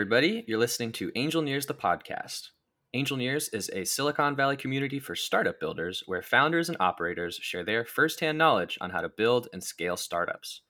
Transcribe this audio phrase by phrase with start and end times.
[0.00, 0.44] everybody.
[0.46, 2.52] You're listening to Angelneers, the podcast.
[2.96, 7.84] Angelneers is a Silicon Valley community for startup builders where founders and operators share their
[7.84, 10.62] firsthand knowledge on how to build and scale startups.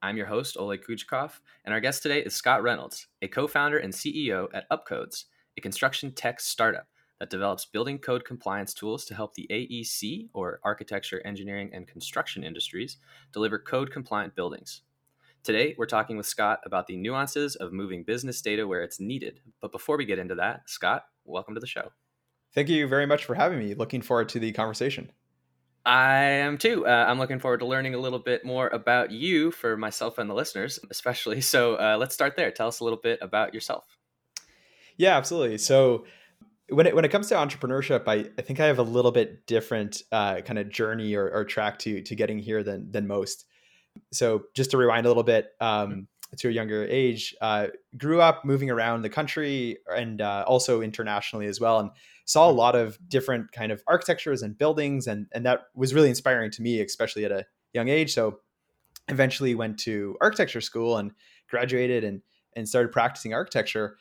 [0.00, 3.76] I'm your host, Oleg Kujikov, and our guest today is Scott Reynolds, a co founder
[3.76, 5.24] and CEO at Upcodes,
[5.58, 6.86] a construction tech startup
[7.20, 12.42] that develops building code compliance tools to help the AEC, or architecture, engineering, and construction
[12.42, 12.96] industries,
[13.30, 14.80] deliver code compliant buildings.
[15.44, 19.40] Today, we're talking with Scott about the nuances of moving business data where it's needed.
[19.60, 21.92] But before we get into that, Scott, welcome to the show.
[22.54, 23.74] Thank you very much for having me.
[23.74, 25.12] Looking forward to the conversation.
[25.84, 26.86] I am too.
[26.86, 30.30] Uh, I'm looking forward to learning a little bit more about you for myself and
[30.30, 31.42] the listeners, especially.
[31.42, 32.50] So uh, let's start there.
[32.50, 33.84] Tell us a little bit about yourself.
[34.96, 35.58] Yeah, absolutely.
[35.58, 36.06] So
[36.70, 39.46] when it when it comes to entrepreneurship, I, I think I have a little bit
[39.46, 43.44] different uh, kind of journey or, or track to to getting here than than most.
[44.12, 46.00] So just to rewind a little bit um, mm-hmm.
[46.38, 51.46] to a younger age, uh, grew up moving around the country and uh, also internationally
[51.46, 51.90] as well, and
[52.24, 52.58] saw a mm-hmm.
[52.58, 56.62] lot of different kind of architectures and buildings, and and that was really inspiring to
[56.62, 58.12] me, especially at a young age.
[58.14, 58.40] So
[59.08, 61.12] eventually went to architecture school and
[61.48, 62.22] graduated and
[62.56, 63.96] and started practicing architecture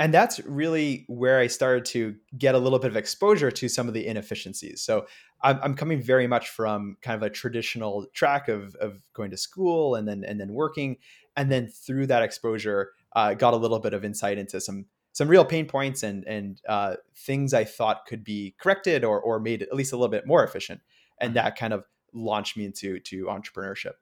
[0.00, 3.86] and that's really where I started to get a little bit of exposure to some
[3.86, 4.80] of the inefficiencies.
[4.80, 5.06] So
[5.42, 9.36] I'm, I'm, coming very much from kind of a traditional track of, of going to
[9.36, 10.96] school and then and then working,
[11.36, 15.28] and then through that exposure, uh, got a little bit of insight into some some
[15.28, 19.62] real pain points and and uh, things I thought could be corrected or or made
[19.62, 20.80] at least a little bit more efficient,
[21.18, 21.44] and mm-hmm.
[21.44, 23.94] that kind of launched me into to entrepreneurship.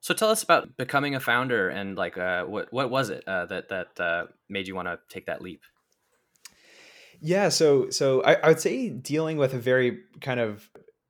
[0.00, 3.46] So tell us about becoming a founder and like uh, what what was it uh,
[3.46, 5.62] that that uh, made you want to take that leap?
[7.26, 10.68] Yeah, so so I, I, would say dealing with a very kind of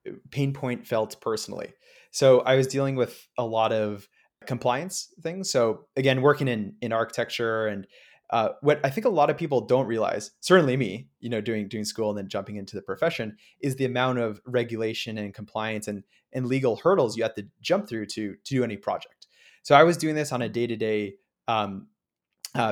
[0.09, 1.73] uh, pain point felt personally.
[2.13, 4.09] So I was dealing with a lot of
[4.47, 5.51] compliance things.
[5.51, 7.89] So again, working in in architecture and
[8.31, 11.67] uh, what I think a lot of people don't realize, certainly me, you know, doing
[11.67, 15.89] doing school and then jumping into the profession, is the amount of regulation and compliance
[15.89, 19.27] and and legal hurdles you have to jump through to to do any project.
[19.65, 21.15] So I was doing this on a day to day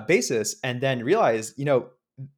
[0.06, 1.88] basis, and then realized, you know,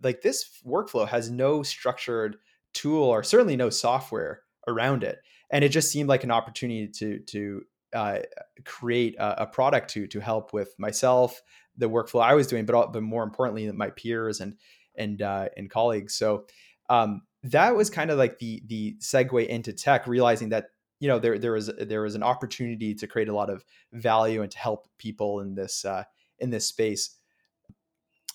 [0.02, 2.36] like this workflow has no structured
[2.72, 5.18] tool or certainly no software around it,
[5.50, 7.62] and it just seemed like an opportunity to to
[7.94, 8.18] uh,
[8.64, 11.40] create a, a, product to to help with myself,
[11.76, 14.56] the workflow I was doing, but but more importantly, my peers and
[14.96, 16.14] and uh, and colleagues.
[16.14, 16.46] So
[16.90, 21.18] um, that was kind of like the the segue into tech, realizing that you know
[21.18, 24.58] there there was there was an opportunity to create a lot of value and to
[24.58, 26.04] help people in this uh,
[26.38, 27.16] in this space.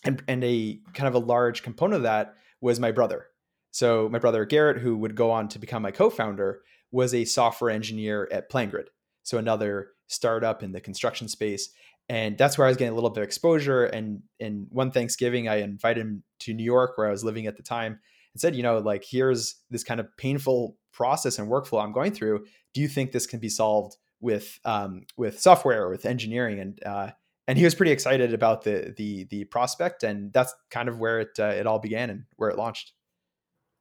[0.04, 3.28] And and a kind of a large component of that was my brother.
[3.72, 6.62] So my brother Garrett, who would go on to become my co-founder,
[6.92, 8.88] was a software engineer at PlanGrid.
[9.24, 11.70] So another startup in the construction space
[12.10, 13.86] and that's where I was getting a little bit of exposure.
[13.86, 17.56] And and one Thanksgiving, I invited him to New York, where I was living at
[17.56, 18.00] the time,
[18.34, 22.12] and said, you know, like here's this kind of painful process and workflow I'm going
[22.12, 22.46] through.
[22.74, 26.60] Do you think this can be solved with um, with software or with engineering?
[26.60, 27.12] And uh,
[27.50, 31.20] and he was pretty excited about the the the prospect, and that's kind of where
[31.22, 32.94] it uh, it all began and where it launched.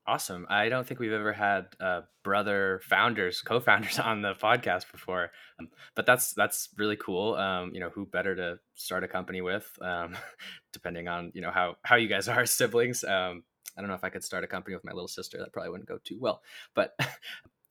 [0.06, 0.46] Awesome.
[0.48, 5.68] I don't think we've ever had uh, brother founders, co-founders on the podcast before, um,
[5.94, 7.34] but that's that's really cool.
[7.34, 10.16] Um, you know, who better to start a company with, um,
[10.72, 13.04] depending on you know how how you guys are siblings.
[13.04, 13.44] Um,
[13.76, 15.36] I don't know if I could start a company with my little sister.
[15.36, 16.40] That probably wouldn't go too well,
[16.74, 16.98] but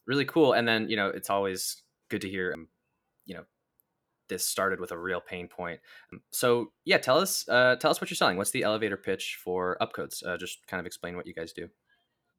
[0.05, 0.53] really cool.
[0.53, 2.53] And then you know, it's always good to hear.
[2.53, 2.67] Um,
[3.25, 3.45] you know,
[4.29, 5.79] this started with a real pain point.
[6.11, 8.37] Um, so yeah, tell us uh, tell us what you're selling.
[8.37, 10.25] What's the elevator pitch for Upcodes?
[10.25, 11.69] Uh, just kind of explain what you guys do.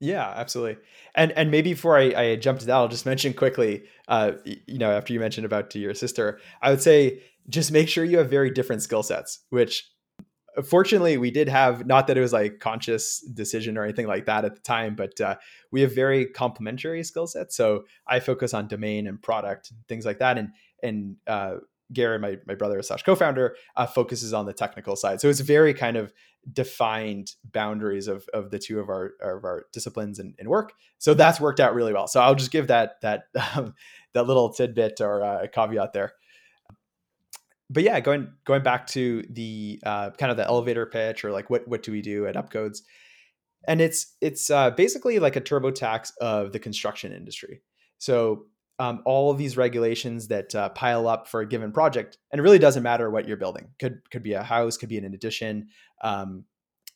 [0.01, 0.81] Yeah, absolutely.
[1.15, 4.79] And and maybe before I, I jump to that, I'll just mention quickly, uh, you
[4.79, 8.19] know, after you mentioned about to your sister, I would say just make sure you
[8.19, 9.91] have very different skill sets, which
[10.57, 14.27] uh, fortunately we did have not that it was like conscious decision or anything like
[14.27, 15.37] that at the time but uh,
[15.71, 20.05] we have very complementary skill sets so i focus on domain and product and things
[20.05, 20.49] like that and
[20.83, 21.57] and uh,
[21.93, 25.21] Gary, my, my brother slash co-founder, uh, focuses on the technical side.
[25.21, 26.13] So it's very kind of
[26.53, 30.73] defined boundaries of, of the two of our of our disciplines and, and work.
[30.99, 32.09] So that's worked out really well.
[32.09, 33.25] So I'll just give that that
[33.57, 33.75] um,
[34.15, 36.13] that little tidbit or uh, caveat there.
[37.71, 41.51] But yeah, going going back to the uh, kind of the elevator pitch or like
[41.51, 42.79] what what do we do at Upcodes,
[43.67, 47.61] and it's it's uh, basically like a TurboTax of the construction industry.
[47.99, 48.47] So
[48.79, 52.43] um, all of these regulations that uh, pile up for a given project, and it
[52.43, 53.69] really doesn't matter what you're building.
[53.81, 55.69] Could could be a house, could be an addition,
[56.03, 56.45] um,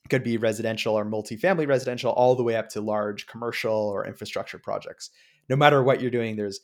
[0.08, 4.58] could be residential or multifamily residential, all the way up to large commercial or infrastructure
[4.58, 5.11] projects.
[5.49, 6.61] No matter what you're doing, there's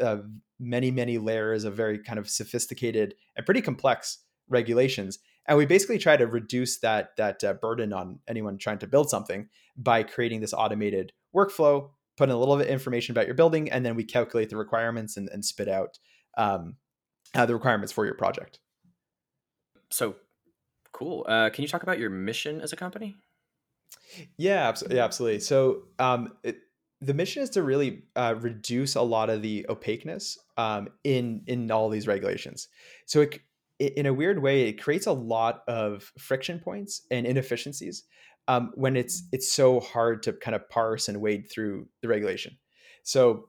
[0.00, 0.18] uh,
[0.58, 5.98] many many layers of very kind of sophisticated and pretty complex regulations, and we basically
[5.98, 10.40] try to reduce that that uh, burden on anyone trying to build something by creating
[10.40, 13.94] this automated workflow put in a little bit of information about your building and then
[13.94, 15.98] we calculate the requirements and, and spit out
[16.36, 16.76] um,
[17.34, 18.58] uh, the requirements for your project
[19.90, 20.14] so
[20.92, 23.16] cool uh, can you talk about your mission as a company
[24.36, 24.96] yeah, absolutely.
[24.96, 25.40] Yeah, absolutely.
[25.40, 26.58] So um, it,
[27.00, 31.70] the mission is to really uh, reduce a lot of the opaqueness um, in in
[31.70, 32.68] all these regulations.
[33.06, 33.40] So it,
[33.78, 38.04] it, in a weird way, it creates a lot of friction points and inefficiencies
[38.48, 42.56] um, when it's it's so hard to kind of parse and wade through the regulation.
[43.02, 43.48] So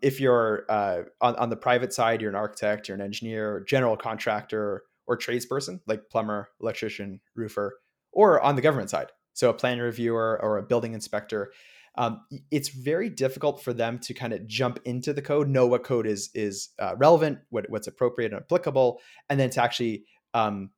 [0.00, 3.96] if you're uh, on, on the private side, you're an architect, you're an engineer, general
[3.96, 7.78] contractor, or tradesperson like plumber, electrician, roofer,
[8.12, 11.52] or on the government side, so a plan reviewer or a building inspector,
[11.96, 15.84] um, it's very difficult for them to kind of jump into the code, know what
[15.84, 20.04] code is is uh, relevant, what, what's appropriate and applicable, and then to actually
[20.34, 20.70] um,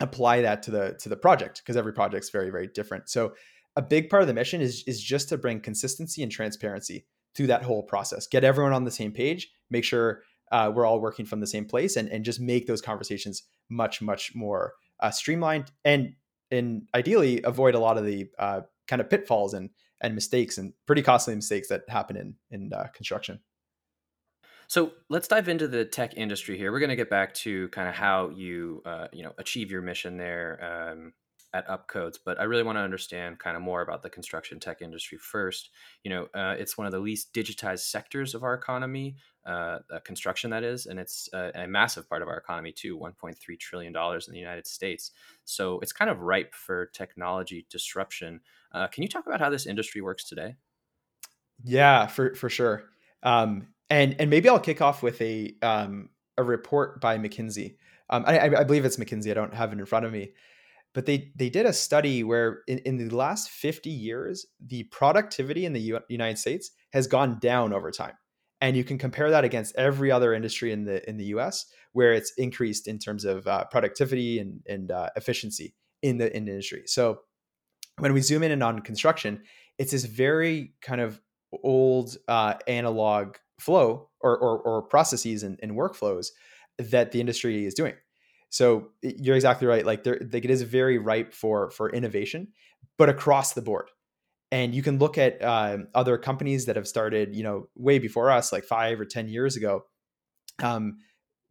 [0.00, 3.08] apply that to the to the project because every project's very very different.
[3.08, 3.34] So
[3.76, 7.48] a big part of the mission is is just to bring consistency and transparency through
[7.48, 8.26] that whole process.
[8.26, 9.50] Get everyone on the same page.
[9.70, 12.82] Make sure uh, we're all working from the same place, and and just make those
[12.82, 16.14] conversations much much more uh, streamlined and
[16.50, 19.70] and ideally avoid a lot of the uh, kind of pitfalls and
[20.00, 23.40] and mistakes and pretty costly mistakes that happen in in uh, construction.
[24.70, 26.70] So let's dive into the tech industry here.
[26.70, 29.82] We're going to get back to kind of how you uh, you know achieve your
[29.82, 31.12] mission there um,
[31.52, 34.80] at Upcodes, but I really want to understand kind of more about the construction tech
[34.80, 35.70] industry first.
[36.04, 40.50] You know, uh, it's one of the least digitized sectors of our economy, uh, construction
[40.50, 44.28] that is, and it's a, a, massive part of our economy too, 1.3 trillion dollars
[44.28, 45.10] in the United States.
[45.44, 48.40] So it's kind of ripe for technology disruption.
[48.70, 50.54] Uh, can you talk about how this industry works today?
[51.64, 52.84] Yeah, for for sure.
[53.24, 56.08] Um, and and maybe I'll kick off with a um,
[56.38, 57.76] a report by McKinsey.
[58.08, 59.30] Um, I, I, believe it's McKinsey.
[59.30, 60.32] I don't have it in front of me,
[60.94, 65.64] but they they did a study where in, in the last 50 years the productivity
[65.64, 68.14] in the U- united states has gone down over time
[68.60, 72.12] and you can compare that against every other industry in the in the us where
[72.12, 76.52] it's increased in terms of uh, productivity and, and uh, efficiency in the, in the
[76.52, 77.20] industry so
[77.98, 79.42] when we zoom in on construction
[79.78, 81.20] it's this very kind of
[81.62, 86.28] old uh, analog flow or, or, or processes and, and workflows
[86.78, 87.94] that the industry is doing
[88.50, 89.86] so you're exactly right.
[89.86, 92.48] Like there, like it is very ripe for for innovation,
[92.98, 93.88] but across the board.
[94.52, 98.30] And you can look at uh, other companies that have started, you know, way before
[98.30, 99.84] us, like five or ten years ago.
[100.60, 100.98] Um,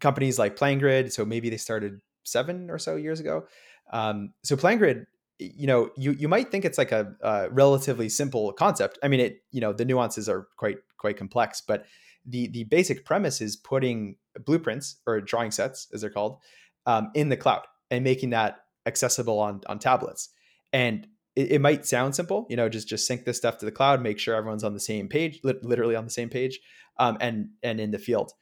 [0.01, 1.11] companies like PlanGrid.
[1.13, 3.45] So maybe they started seven or so years ago.
[3.91, 5.05] Um, so PlanGrid,
[5.39, 8.99] you know, you you might think it's like a, a relatively simple concept.
[9.01, 11.85] I mean, it you know the nuances are quite quite complex, but
[12.25, 16.37] the the basic premise is putting blueprints or drawing sets, as they're called,
[16.85, 20.29] um, in the cloud and making that accessible on on tablets.
[20.73, 23.71] And it, it, might sound simple, you know, just just sync this stuff to the
[23.71, 26.59] cloud, make sure everyone's on the same page, li- literally on the same page,
[26.97, 28.33] um, and and in the field.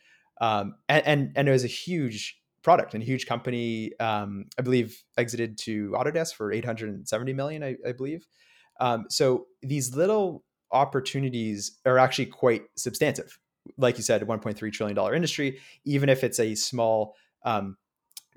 [0.42, 3.92] Um, and, and and it was a huge product and a huge company.
[4.00, 8.28] Um, I believe exited to Autodesk for 870 million, I, I believe.
[8.80, 13.40] Um, so these little opportunities are actually quite substantive.
[13.78, 15.60] Like you said, 1.3 trillion dollar industry.
[15.86, 17.78] Even if it's a small um,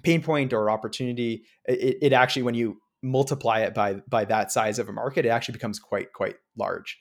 [0.02, 4.78] pain point or opportunity, it, it actually when you multiply it by by that size
[4.78, 6.98] of a market, it actually becomes quite quite large.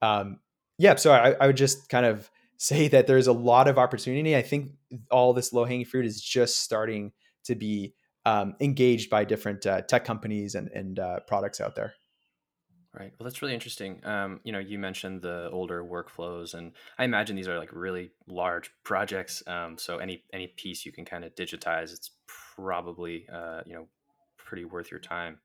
[0.00, 0.38] Um,
[0.78, 2.28] yeah, so I, I would just kind of
[2.62, 4.36] say that there's a lot of opportunity.
[4.36, 4.70] I think
[5.10, 7.10] all this low hanging fruit is just starting
[7.42, 11.94] to be um, engaged by different uh, tech companies and, and uh, products out there.
[12.96, 13.12] Right.
[13.18, 14.00] Well, that's really interesting.
[14.06, 18.12] Um, you know, you mentioned the older workflows, and I imagine these are like really
[18.28, 19.42] large projects.
[19.48, 23.88] Um, so any any piece you can kind of digitize, it's probably uh, you know
[24.36, 25.38] pretty worth your time.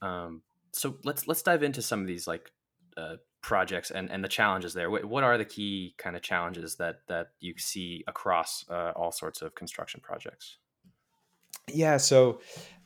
[0.00, 0.42] Um,
[0.72, 2.50] so let's let's dive into some of these like
[2.96, 4.90] uh, projects and, and the challenges there.
[4.90, 9.12] What, what are the key kind of challenges that that you see across uh, all
[9.12, 10.58] sorts of construction projects?
[11.68, 11.96] Yeah.
[11.96, 12.40] So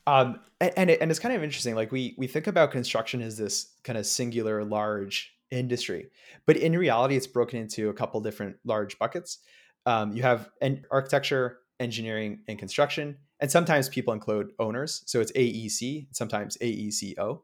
[0.07, 1.75] um, and and, it, and it's kind of interesting.
[1.75, 6.11] Like we we think about construction as this kind of singular large industry,
[6.47, 9.39] but in reality, it's broken into a couple different large buckets.
[9.87, 15.03] Um, you have an architecture, engineering, and construction, and sometimes people include owners.
[15.07, 17.41] So it's AEC, sometimes AECO.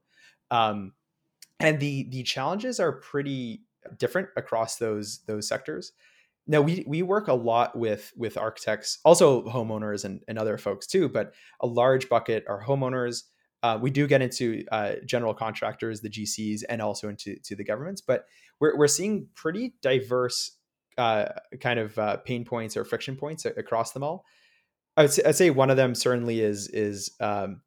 [0.51, 0.93] Um,
[1.61, 3.63] and the the challenges are pretty
[3.99, 5.93] different across those those sectors.
[6.47, 10.87] Now we we work a lot with with architects, also homeowners and, and other folks
[10.87, 13.25] too, but a large bucket are homeowners.
[13.63, 17.65] Uh, we do get into uh, general contractors, the GCs, and also into to the
[17.65, 18.25] governments, but
[18.59, 20.57] we're we're seeing pretty diverse
[20.99, 21.27] uh,
[21.61, 24.25] kind of uh, pain points or friction points across them all.
[24.97, 27.61] I would say, I'd say one of them certainly is is um,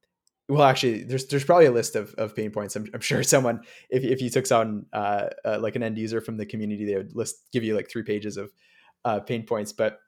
[0.54, 2.76] well actually there's there's probably a list of, of pain points.
[2.76, 6.22] I'm, I'm sure someone if, if you took on uh, uh, like an end user
[6.22, 8.52] from the community they would list give you like three pages of
[9.04, 9.74] uh, pain points.
[9.74, 10.00] But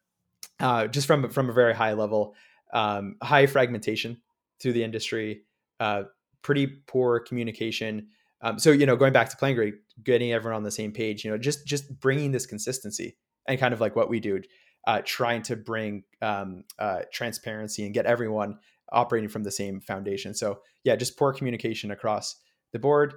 [0.59, 2.35] uh, just from from a very high level
[2.73, 4.21] um, high fragmentation
[4.61, 5.41] through the industry
[5.79, 6.03] uh,
[6.43, 8.07] pretty poor communication.
[8.41, 9.73] Um, so you know going back to PlanGrid
[10.03, 13.73] getting everyone on the same page you know just just bringing this consistency and kind
[13.73, 14.41] of like what we do
[14.85, 16.63] uh, trying to bring um,
[17.11, 18.59] transparency and get everyone
[18.91, 20.33] operating from the same foundation.
[20.33, 22.35] So yeah, just poor communication across
[22.73, 23.13] the board.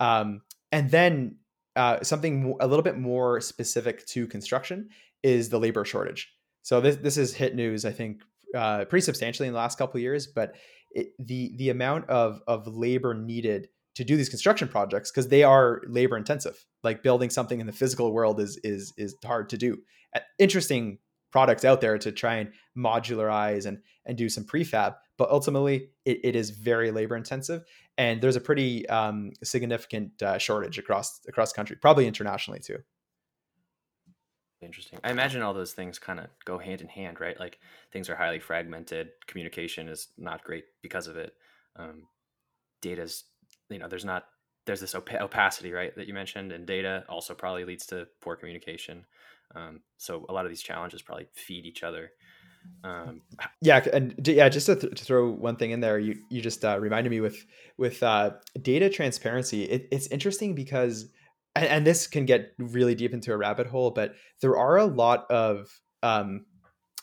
[0.00, 1.36] Um, and then
[1.76, 4.88] uh, something a little bit more specific to construction
[5.22, 6.32] is the labor shortage.
[6.62, 8.22] So this this has hit news, I think,
[8.54, 10.26] uh, pretty substantially in the last couple years.
[10.26, 10.56] But
[10.90, 15.42] it, the the amount of of labor needed to do these construction projects because they
[15.42, 16.64] are labor intensive.
[16.84, 19.78] Like building something in the physical world is is is hard to do.
[20.38, 20.98] Interesting
[21.30, 26.20] products out there to try and modularize and and do some prefab but ultimately it,
[26.24, 27.64] it is very labor intensive
[27.98, 32.78] and there's a pretty um, significant uh, shortage across across country probably internationally too.
[34.62, 34.98] Interesting.
[35.04, 37.38] I imagine all those things kind of go hand in hand right?
[37.38, 37.58] Like
[37.92, 41.34] things are highly fragmented communication is not great because of it.
[41.76, 42.04] Um,
[42.80, 43.24] data's
[43.68, 44.26] you know there's not
[44.66, 48.36] there's this op- opacity right that you mentioned and data also probably leads to poor
[48.36, 49.04] communication
[49.54, 52.10] um, so a lot of these challenges probably feed each other
[52.84, 53.22] um,
[53.60, 56.64] yeah, and yeah, just to, th- to, throw one thing in there, you you just
[56.64, 57.44] uh, reminded me with
[57.76, 59.64] with uh, data transparency.
[59.64, 61.06] It, it's interesting because,
[61.56, 64.84] and, and, this can get really deep into a rabbit hole, but there are a
[64.84, 65.68] lot of
[66.02, 66.46] um,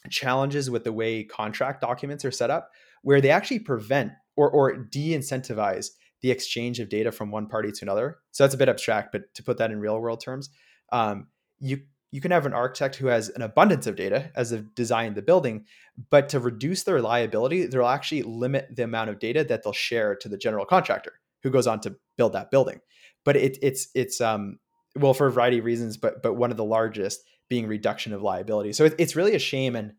[0.09, 2.71] challenges with the way contract documents are set up,
[3.01, 5.89] where they actually prevent or or de-incentivize
[6.21, 8.17] the exchange of data from one party to another.
[8.31, 10.49] So that's a bit abstract, but to put that in real world terms,
[10.91, 11.27] um,
[11.59, 11.81] you
[12.15, 15.21] you can have an architect who has an abundance of data as they've designed the
[15.21, 15.65] building,
[16.09, 20.15] but to reduce their liability, they'll actually limit the amount of data that they'll share
[20.15, 22.79] to the general contractor who goes on to build that building.
[23.25, 24.59] But it, it's it's um
[24.95, 28.21] well for a variety of reasons, but but one of the largest being reduction of
[28.21, 28.71] liability.
[28.71, 29.91] So it, it's really a shame, and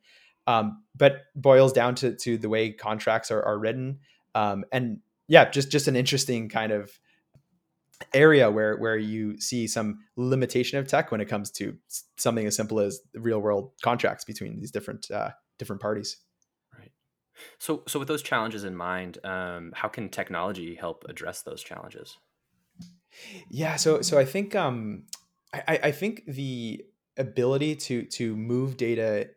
[0.47, 3.99] um, but boils down to to the way contracts are, are written,
[4.35, 6.99] um, and yeah, just just an interesting kind of
[8.13, 11.77] area where where you see some limitation of tech when it comes to
[12.17, 16.19] something as simple as real world contracts between these different uh, different parties.
[16.79, 16.93] Right.
[17.59, 22.19] So so with those challenges in mind, um, how can technology help address those challenges?
[23.49, 23.77] Yeah.
[23.77, 25.05] So so I think um,
[25.55, 26.85] I, I think the
[27.17, 29.31] ability to to move data,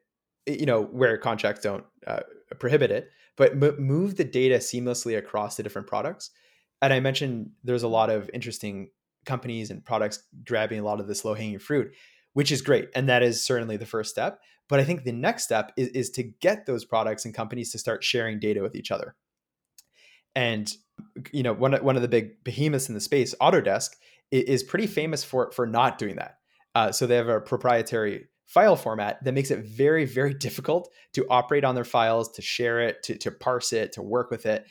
[0.46, 2.22] you know, where contracts don't uh,
[2.60, 6.32] prohibit it, but move the data seamlessly across the different products
[6.81, 8.89] and I mentioned there's a lot of interesting
[9.25, 11.93] companies and products grabbing a lot of this low hanging fruit,
[12.33, 12.89] which is great.
[12.95, 14.39] And that is certainly the first step.
[14.67, 17.79] But I think the next step is, is to get those products and companies to
[17.79, 19.15] start sharing data with each other.
[20.36, 20.71] And
[21.31, 23.91] you know, one, one of the big behemoths in the space, Autodesk,
[24.31, 26.36] is pretty famous for, for not doing that.
[26.75, 31.25] Uh, so they have a proprietary file format that makes it very, very difficult to
[31.29, 34.65] operate on their files, to share it, to, to parse it, to work with it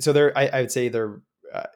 [0.00, 1.20] so they're I, I would say they're
[1.52, 1.66] uh,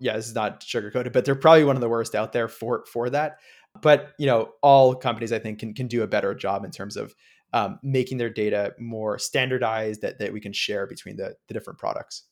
[0.00, 2.84] yeah this is not sugarcoated but they're probably one of the worst out there for
[2.86, 3.38] for that.
[3.80, 6.96] But you know all companies i think can, can do a better job in terms
[6.96, 7.14] of
[7.54, 11.78] um, making their data more standardized that, that we can share between the, the different
[11.78, 12.24] products.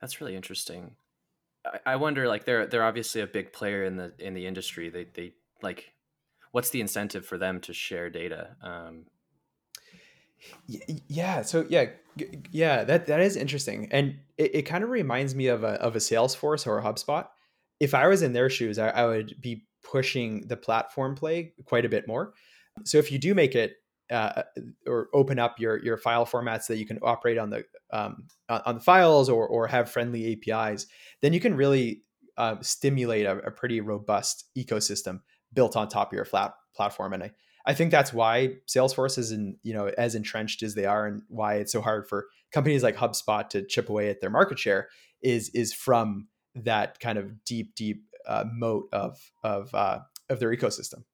[0.00, 0.96] That's really interesting.
[1.66, 4.88] I, I wonder like they're they're obviously a big player in the in the industry.
[4.88, 5.92] They they like
[6.52, 8.56] what's the incentive for them to share data?
[8.62, 9.04] Um,
[10.66, 11.86] yeah so yeah
[12.50, 15.96] yeah that that is interesting and it, it kind of reminds me of a of
[15.96, 17.28] a salesforce or a hubspot.
[17.78, 21.84] If i was in their shoes I, I, would be pushing the platform play quite
[21.84, 22.34] a bit more.
[22.84, 23.74] So if you do make it
[24.10, 24.42] uh,
[24.86, 28.76] or open up your your file formats that you can operate on the um, on
[28.76, 30.86] the files or or have friendly apis
[31.22, 32.02] then you can really
[32.36, 35.20] uh, stimulate a, a pretty robust ecosystem
[35.52, 37.30] built on top of your flat platform and i
[37.66, 41.22] I think that's why Salesforce is in, you know, as entrenched as they are and
[41.28, 44.88] why it's so hard for companies like HubSpot to chip away at their market share
[45.20, 49.98] is is from that kind of deep, deep uh, moat of of uh,
[50.30, 51.04] of their ecosystem.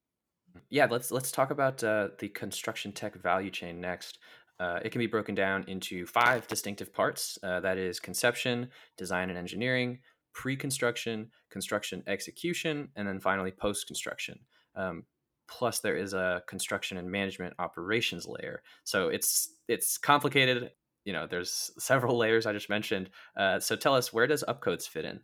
[0.68, 4.18] Yeah, let's let's talk about uh, the construction tech value chain next.
[4.60, 7.38] Uh, it can be broken down into five distinctive parts.
[7.42, 9.98] Uh, that is conception, design and engineering,
[10.34, 14.38] pre-construction, construction execution, and then finally post-construction.
[14.76, 15.04] Um,
[15.48, 20.70] plus there is a construction and management operations layer so it's it's complicated
[21.04, 24.88] you know there's several layers i just mentioned uh, so tell us where does upcodes
[24.88, 25.20] fit in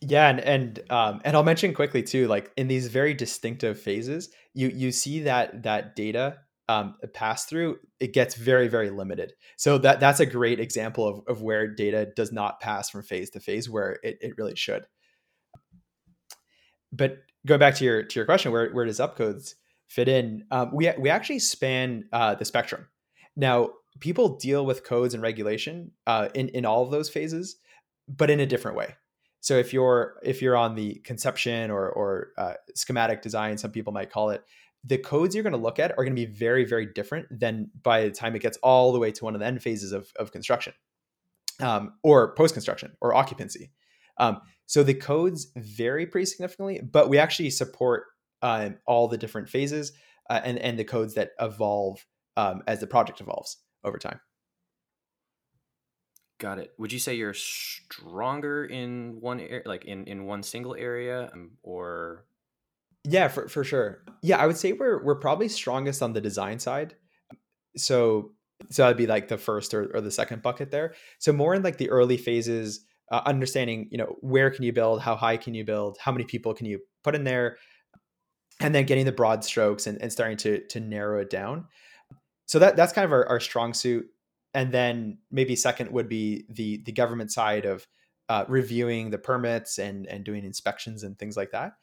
[0.00, 4.30] yeah and and um, and i'll mention quickly too like in these very distinctive phases
[4.54, 9.34] you you see that that data um, pass through, it gets very, very limited.
[9.56, 13.30] So that that's a great example of, of where data does not pass from phase
[13.30, 14.86] to phase where it, it really should.
[16.92, 19.54] But going back to your to your question, where, where does upcodes
[19.88, 20.44] fit in?
[20.50, 22.88] Um, we we actually span uh, the spectrum.
[23.36, 23.70] Now,
[24.00, 27.56] people deal with codes and regulation uh, in in all of those phases,
[28.08, 28.94] but in a different way.
[29.40, 33.92] So if you're if you're on the conception or or uh, schematic design, some people
[33.92, 34.44] might call it,
[34.84, 37.70] the codes you're going to look at are going to be very, very different than
[37.82, 40.12] by the time it gets all the way to one of the end phases of,
[40.18, 40.74] of construction
[41.60, 43.70] um, or post construction or occupancy.
[44.18, 48.04] Um, so the codes vary pretty significantly, but we actually support
[48.40, 49.92] uh, all the different phases
[50.30, 52.04] uh, and, and the codes that evolve
[52.36, 54.20] um, as the project evolves over time.
[56.38, 56.72] Got it.
[56.78, 61.52] Would you say you're stronger in one area, like in, in one single area, um,
[61.62, 62.24] or
[63.04, 64.02] yeah, for, for sure.
[64.22, 66.96] Yeah, I would say we're we're probably strongest on the design side.
[67.76, 68.32] So
[68.70, 70.94] so that'd be like the first or, or the second bucket there.
[71.18, 75.00] So more in like the early phases, uh, understanding you know where can you build,
[75.00, 77.56] how high can you build, how many people can you put in there,
[78.60, 81.66] and then getting the broad strokes and, and starting to to narrow it down.
[82.46, 84.06] So that that's kind of our, our strong suit.
[84.54, 87.86] And then maybe second would be the the government side of
[88.28, 91.74] uh, reviewing the permits and and doing inspections and things like that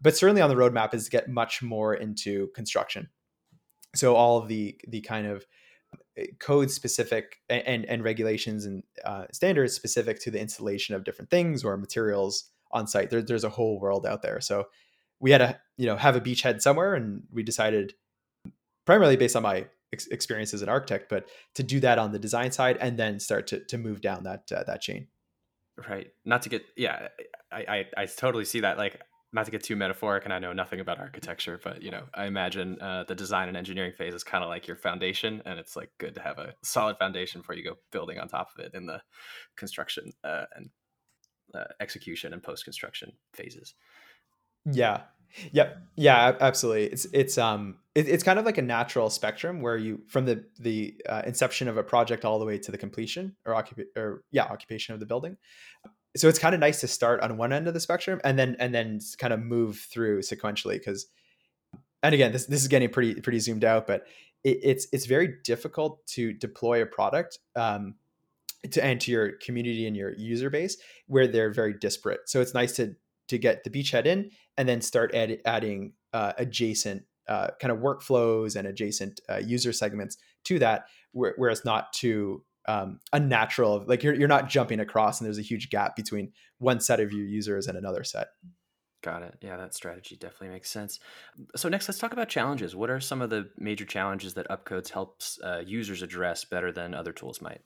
[0.00, 3.08] but certainly on the roadmap is to get much more into construction.
[3.94, 5.44] So all of the the kind of
[6.38, 11.64] code specific and and regulations and uh, standards specific to the installation of different things
[11.64, 13.10] or materials on site.
[13.10, 14.40] There, there's a whole world out there.
[14.40, 14.68] So
[15.18, 17.94] we had to you know have a beachhead somewhere, and we decided
[18.86, 22.18] primarily based on my ex- experience as an architect, but to do that on the
[22.18, 25.08] design side and then start to to move down that uh, that chain.
[25.88, 26.08] Right.
[26.24, 27.08] Not to get yeah,
[27.50, 27.64] I,
[27.96, 28.76] I I totally see that.
[28.76, 29.00] Like
[29.32, 32.26] not to get too metaphoric and i know nothing about architecture but you know i
[32.26, 35.76] imagine uh, the design and engineering phase is kind of like your foundation and it's
[35.76, 38.74] like good to have a solid foundation before you go building on top of it
[38.74, 39.00] in the
[39.56, 40.70] construction uh, and
[41.54, 43.74] uh, execution and post construction phases.
[44.64, 45.02] Yeah.
[45.52, 45.78] Yep.
[45.96, 46.86] Yeah absolutely.
[46.86, 50.44] It's it's um it, it's kind of like a natural spectrum where you from the
[50.58, 54.24] the uh, inception of a project all the way to the completion or occup or
[54.32, 55.36] yeah occupation of the building
[56.16, 58.56] so it's kind of nice to start on one end of the spectrum and then
[58.58, 61.06] and then kind of move through sequentially because
[62.02, 64.06] and again this this is getting pretty pretty zoomed out but
[64.44, 67.94] it, it's it's very difficult to deploy a product um,
[68.70, 72.20] to and to your community and your user base where they're very disparate.
[72.26, 72.94] So it's nice to
[73.28, 77.78] to get the beachhead in and then start add, adding uh, adjacent uh, kind of
[77.78, 83.84] workflows and adjacent uh, user segments to that where, where it's not too um, unnatural.
[83.86, 87.12] Like you're you're not jumping across, and there's a huge gap between one set of
[87.12, 88.28] your users and another set.
[89.02, 89.38] Got it.
[89.40, 91.00] Yeah, that strategy definitely makes sense.
[91.56, 92.76] So next, let's talk about challenges.
[92.76, 96.94] What are some of the major challenges that Upcodes helps uh, users address better than
[96.94, 97.62] other tools might?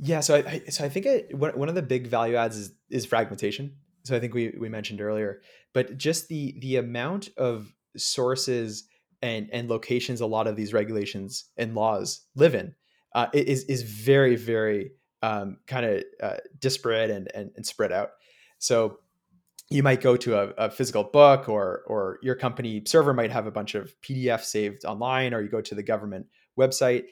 [0.00, 3.06] Yeah, so I, so I think it, one of the big value adds is is
[3.06, 3.76] fragmentation.
[4.04, 5.40] So I think we we mentioned earlier,
[5.72, 8.88] but just the the amount of sources
[9.22, 12.74] and and locations a lot of these regulations and laws live in
[13.14, 14.92] uh, is is very very
[15.22, 18.10] um, kind of uh, disparate and, and, and spread out.
[18.58, 18.98] So
[19.68, 23.46] you might go to a, a, physical book, or or your company server might have
[23.46, 26.26] a bunch of PDFs saved online, or you go to the government
[26.58, 27.04] website.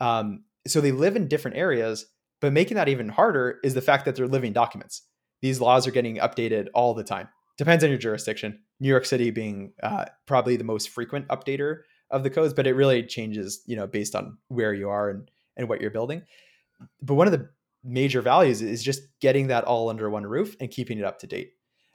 [0.00, 2.06] Um, so they live in different areas,
[2.40, 5.02] but making that even harder is the fact that they're living documents.
[5.40, 7.28] These laws are getting updated all the time.
[7.56, 8.60] Depends on your jurisdiction.
[8.78, 12.74] New York City being uh, probably the most frequent updater of the codes, but it
[12.74, 16.22] really changes, you know, based on where you are and and what you're building.
[17.00, 17.48] But one of the
[17.84, 21.26] major values is just getting that all under one roof and keeping it up to
[21.26, 21.52] date.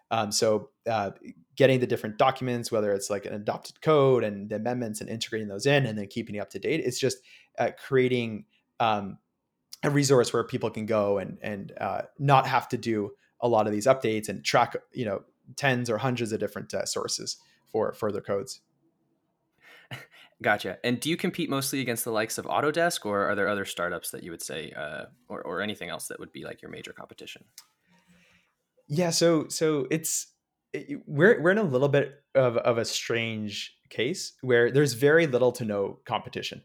[0.10, 1.12] Um, so uh,
[1.56, 5.48] getting the different documents, whether it's like an adopted code and the amendments and integrating
[5.48, 7.18] those in and then keeping it up to date, it's just
[7.60, 8.46] uh, creating
[8.80, 9.18] um,
[9.84, 13.68] a resource where people can go and and uh, not have to do a lot
[13.68, 15.24] of these updates and track you know
[15.56, 17.38] tens or hundreds of different uh, sources
[17.72, 18.62] for further codes.
[20.42, 20.78] Gotcha.
[20.84, 24.12] And do you compete mostly against the likes of Autodesk, or are there other startups
[24.12, 26.94] that you would say, uh, or or anything else that would be like your major
[26.94, 27.44] competition?
[28.88, 29.10] Yeah.
[29.10, 30.28] So so it's
[30.74, 35.26] it, we're we're in a little bit of of a strange case where there's very
[35.26, 36.62] little to no competition.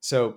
[0.00, 0.36] So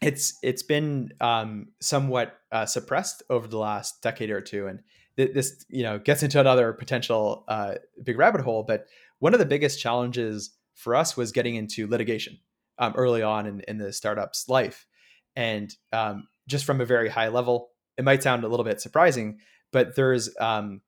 [0.00, 4.80] it's it's been um, somewhat uh, suppressed over the last decade or two, and
[5.16, 8.64] th- this you know gets into another potential uh, big rabbit hole.
[8.64, 8.86] But
[9.20, 12.38] one of the biggest challenges for us was getting into litigation
[12.78, 14.86] um, early on in, in the startup's life.
[15.36, 19.38] And um, just from a very high level, it might sound a little bit surprising,
[19.72, 20.80] but there's um,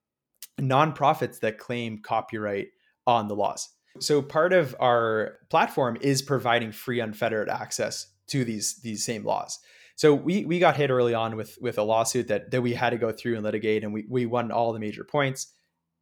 [0.60, 2.68] nonprofits that claim copyright
[3.06, 3.68] on the laws.
[4.00, 9.58] So part of our platform is providing free unfettered access to these these same laws.
[9.94, 12.90] So we we got hit early on with with a lawsuit that that we had
[12.90, 15.52] to go through and litigate, and we we won all the major points.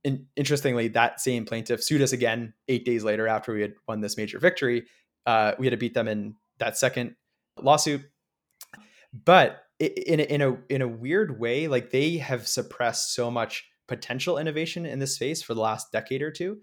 [0.05, 4.01] And interestingly, that same plaintiff sued us again eight days later after we had won
[4.01, 4.85] this major victory.
[5.27, 7.17] Uh, we had to beat them in that second
[7.61, 8.03] lawsuit,
[9.13, 13.65] but in a, in a in a weird way, like they have suppressed so much
[13.89, 16.59] potential innovation in this space for the last decade or two,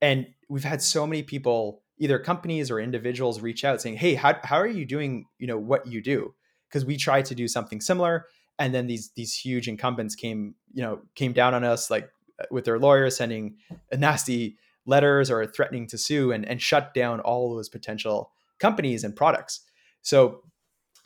[0.00, 4.36] and we've had so many people, either companies or individuals, reach out saying, "Hey, how
[4.44, 5.26] how are you doing?
[5.38, 6.34] You know what you do?"
[6.68, 8.26] because we tried to do something similar
[8.58, 12.10] and then these these huge incumbents came you know came down on us like
[12.50, 13.56] with their lawyers sending
[13.96, 19.16] nasty letters or threatening to sue and, and shut down all those potential companies and
[19.16, 19.60] products.
[20.02, 20.42] So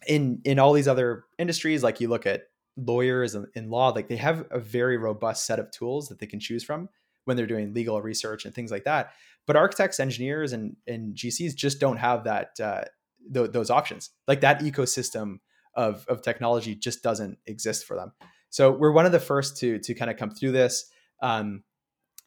[0.06, 2.44] in in all these other industries like you look at
[2.76, 6.26] lawyers in, in law like they have a very robust set of tools that they
[6.26, 6.88] can choose from
[7.24, 9.12] when they're doing legal research and things like that.
[9.46, 12.84] But architects engineers and, and gcs just don't have that uh,
[13.32, 14.10] th- those options.
[14.26, 15.40] Like that ecosystem
[15.74, 18.12] of, of technology just doesn't exist for them.
[18.48, 20.90] So we're one of the first to to kind of come through this
[21.22, 21.62] um,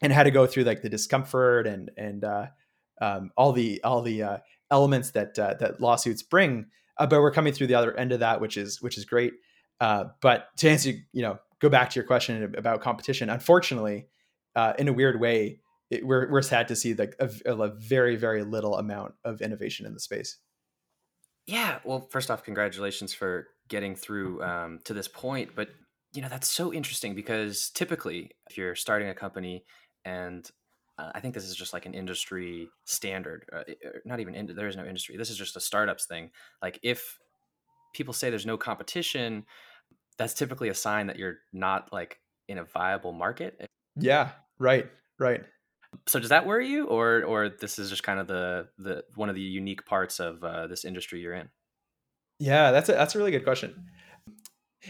[0.00, 2.46] and had to go through like the discomfort and and uh,
[3.00, 4.38] um, all the all the uh,
[4.70, 6.66] elements that uh, that lawsuits bring.
[6.98, 9.32] Uh, but we're coming through the other end of that, which is which is great.
[9.80, 13.28] Uh, but to answer, you know, go back to your question about competition.
[13.28, 14.06] Unfortunately,
[14.54, 18.16] uh, in a weird way, it, we're we're sad to see like a, a very
[18.16, 20.38] very little amount of innovation in the space.
[21.46, 21.78] Yeah.
[21.84, 25.50] Well, first off, congratulations for getting through um, to this point.
[25.54, 25.68] But
[26.14, 29.64] you know that's so interesting because typically, if you're starting a company,
[30.04, 30.48] and
[30.98, 34.46] uh, I think this is just like an industry standard, uh, er, not even in,
[34.54, 35.16] there is no industry.
[35.16, 36.30] This is just a startups thing.
[36.62, 37.18] Like if
[37.94, 39.44] people say there's no competition,
[40.16, 43.68] that's typically a sign that you're not like in a viable market.
[43.96, 44.30] Yeah.
[44.58, 44.88] Right.
[45.18, 45.42] Right
[46.06, 49.28] so does that worry you or or this is just kind of the the one
[49.28, 51.48] of the unique parts of uh, this industry you're in
[52.38, 53.86] yeah that's a that's a really good question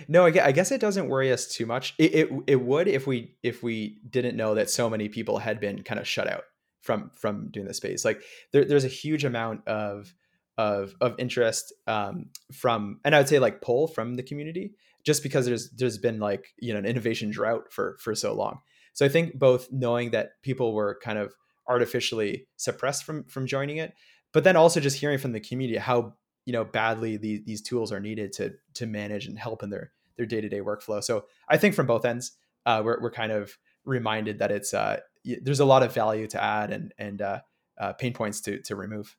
[0.08, 1.94] no I guess it doesn't worry us too much.
[1.98, 5.60] It, it, it would if we if we didn't know that so many people had
[5.60, 6.44] been kind of shut out
[6.82, 8.04] from from doing the space.
[8.04, 10.14] Like there, there's a huge amount of
[10.56, 14.72] of of interest um, from and i would say like pull from the community
[15.04, 18.60] just because there's there's been like you know an innovation drought for for so long.
[18.94, 21.34] So I think both knowing that people were kind of
[21.68, 23.94] artificially suppressed from from joining it,
[24.32, 27.92] but then also just hearing from the community how you know badly these these tools
[27.92, 31.02] are needed to to manage and help in their their day to day workflow.
[31.02, 32.32] So I think from both ends,
[32.66, 36.42] uh, we're we're kind of reminded that it's uh, there's a lot of value to
[36.42, 37.40] add and and uh,
[37.78, 39.16] uh, pain points to to remove.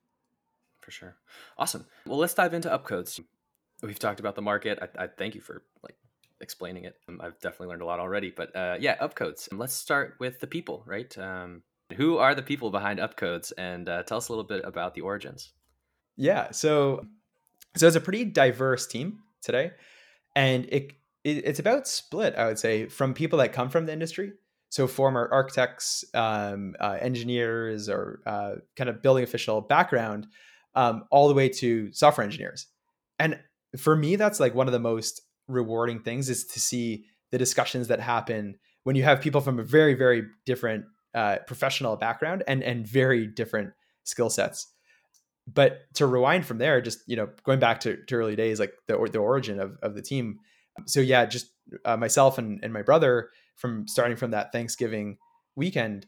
[0.82, 1.16] For sure,
[1.58, 1.86] awesome.
[2.06, 3.20] Well, let's dive into upcodes.
[3.82, 4.80] We've talked about the market.
[4.82, 5.96] I, I thank you for like
[6.42, 6.96] explaining it.
[7.10, 8.32] Um, I've definitely learned a lot already.
[8.32, 9.48] But uh, yeah, upcodes.
[9.52, 11.16] Let's start with the people, right?
[11.18, 11.64] Um,
[11.96, 15.02] who are the people behind upcodes, and uh, tell us a little bit about the
[15.02, 15.54] origins.
[16.18, 17.06] Yeah, so
[17.76, 19.72] so it's a pretty diverse team today,
[20.36, 22.36] and it, it it's about split.
[22.36, 24.34] I would say from people that come from the industry,
[24.70, 30.28] so former architects, um, uh, engineers, or uh, kind of building official background,
[30.76, 32.68] um, all the way to software engineers.
[33.20, 33.40] And
[33.78, 37.90] for me, that's like one of the most rewarding things is to see the discussions
[37.90, 42.64] that happen when you have people from a very very different uh, professional background and
[42.64, 43.74] and very different
[44.04, 44.68] skill sets
[45.48, 48.74] but to rewind from there just you know going back to, to early days like
[48.88, 50.40] the, the origin of, of the team.
[50.88, 51.52] So yeah just
[51.84, 55.18] uh, myself and, and my brother from starting from that thanksgiving
[55.56, 56.06] weekend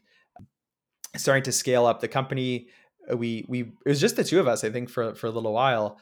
[1.16, 2.68] starting to scale up the company.
[3.10, 5.30] Uh, we we it was just the two of us i think for for a
[5.30, 5.98] little while.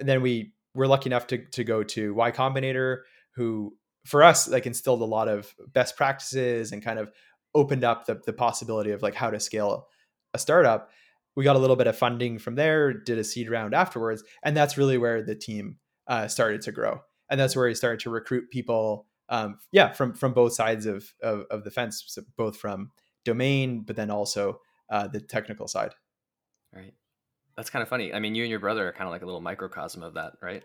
[0.00, 2.98] And then we we're lucky enough to to go to Y Combinator,
[3.34, 3.76] who
[4.06, 7.10] for us like instilled a lot of best practices and kind of
[7.54, 9.88] opened up the, the possibility of like how to scale
[10.34, 10.90] a startup.
[11.38, 14.56] We got a little bit of funding from there, did a seed round afterwards, and
[14.56, 15.76] that's really where the team
[16.08, 17.00] uh, started to grow.
[17.30, 21.14] And that's where he started to recruit people, um, yeah, from from both sides of
[21.22, 22.90] of, of the fence, so both from
[23.24, 25.94] domain, but then also uh, the technical side.
[26.74, 26.94] Right.
[27.56, 28.12] That's kind of funny.
[28.12, 30.32] I mean, you and your brother are kind of like a little microcosm of that,
[30.42, 30.64] right?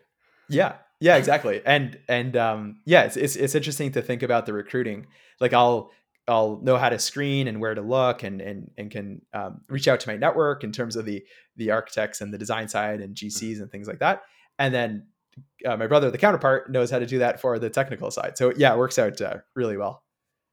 [0.49, 0.77] Yeah.
[0.99, 1.61] Yeah, exactly.
[1.65, 5.07] And and um yeah, it's it's it's interesting to think about the recruiting.
[5.39, 5.91] Like I'll
[6.27, 9.87] I'll know how to screen and where to look and and and can um, reach
[9.87, 11.23] out to my network in terms of the
[11.57, 13.63] the architects and the design side and GCs mm-hmm.
[13.63, 14.23] and things like that.
[14.59, 15.07] And then
[15.65, 18.37] uh, my brother, the counterpart, knows how to do that for the technical side.
[18.37, 20.03] So yeah, it works out uh, really well.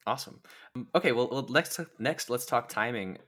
[0.06, 0.40] Awesome.
[0.74, 3.18] Um, okay, well, well, next next let's talk timing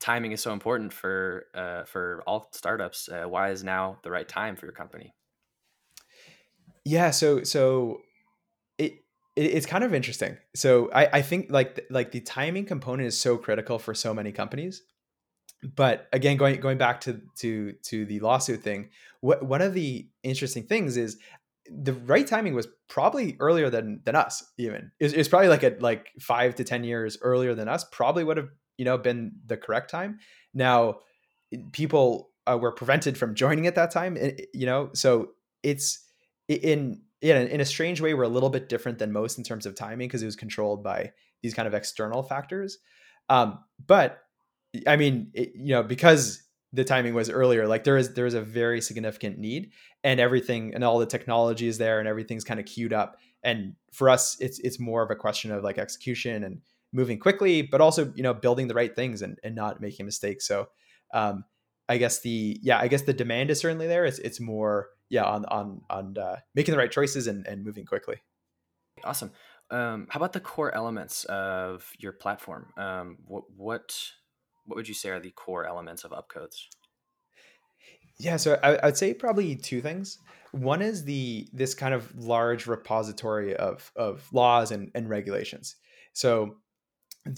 [0.00, 3.08] timing is so important for uh, for all startups.
[3.08, 5.14] Uh, why is now the right time for your company?
[6.84, 8.02] Yeah, so so
[8.78, 9.04] it
[9.36, 10.38] it's kind of interesting.
[10.54, 14.32] So I I think like like the timing component is so critical for so many
[14.32, 14.82] companies.
[15.74, 20.08] but again, going going back to to to the lawsuit thing, what one of the
[20.22, 21.18] interesting things is
[21.70, 24.44] the right timing was probably earlier than than us.
[24.58, 27.84] Even It's it probably like a like five to ten years earlier than us.
[27.90, 30.18] Probably would have you know been the correct time.
[30.54, 30.98] Now,
[31.72, 34.16] people uh, were prevented from joining at that time.
[34.54, 35.30] You know, so
[35.62, 36.04] it's
[36.48, 37.02] in
[37.34, 39.74] in in a strange way we're a little bit different than most in terms of
[39.74, 41.12] timing because it was controlled by
[41.42, 42.78] these kind of external factors.
[43.28, 44.20] Um, but
[44.86, 48.34] I mean, it, you know, because the timing was earlier, like there is there is
[48.34, 49.72] a very significant need,
[50.04, 53.16] and everything and all the technology is there, and everything's kind of queued up.
[53.42, 56.60] And for us, it's it's more of a question of like execution and
[56.92, 60.46] moving quickly, but also you know building the right things and and not making mistakes.
[60.46, 60.68] So,
[61.14, 61.44] um,
[61.88, 64.04] I guess the yeah, I guess the demand is certainly there.
[64.04, 67.84] It's it's more yeah on on on uh, making the right choices and and moving
[67.84, 68.16] quickly.
[69.04, 69.32] Awesome.
[69.70, 72.72] Um, how about the core elements of your platform?
[72.76, 73.96] Um, what what
[74.64, 76.66] what would you say are the core elements of Upcodes?
[78.18, 80.18] Yeah, so I, I'd say probably two things.
[80.52, 85.76] One is the this kind of large repository of of laws and, and regulations.
[86.12, 86.56] So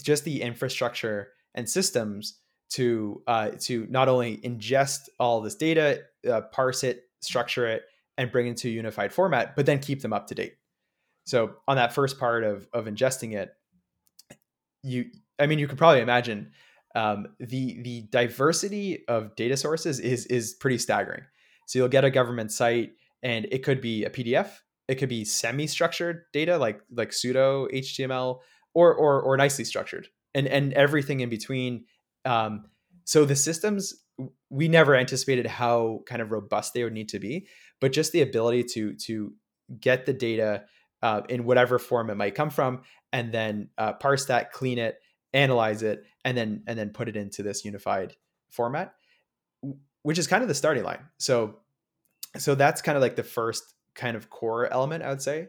[0.01, 6.41] just the infrastructure and systems to uh, to not only ingest all this data, uh,
[6.51, 7.83] parse it, structure it,
[8.17, 10.55] and bring into a unified format, but then keep them up to date.
[11.25, 13.53] So on that first part of of ingesting it,
[14.83, 15.05] you
[15.39, 16.51] I mean you could probably imagine
[16.95, 21.21] um, the the diversity of data sources is is pretty staggering.
[21.67, 24.49] So you'll get a government site, and it could be a PDF,
[24.87, 28.39] it could be semi-structured data like like pseudo HTML,
[28.73, 31.85] or or or nicely structured, and and everything in between.
[32.25, 32.65] Um,
[33.05, 33.93] so the systems
[34.49, 37.47] we never anticipated how kind of robust they would need to be,
[37.79, 39.33] but just the ability to to
[39.79, 40.63] get the data
[41.01, 42.81] uh, in whatever form it might come from,
[43.13, 44.99] and then uh, parse that, clean it,
[45.33, 48.15] analyze it and then and then put it into this unified
[48.49, 48.93] format
[50.01, 51.05] which is kind of the starting line.
[51.17, 51.59] So
[52.37, 55.47] so that's kind of like the first kind of core element i would say.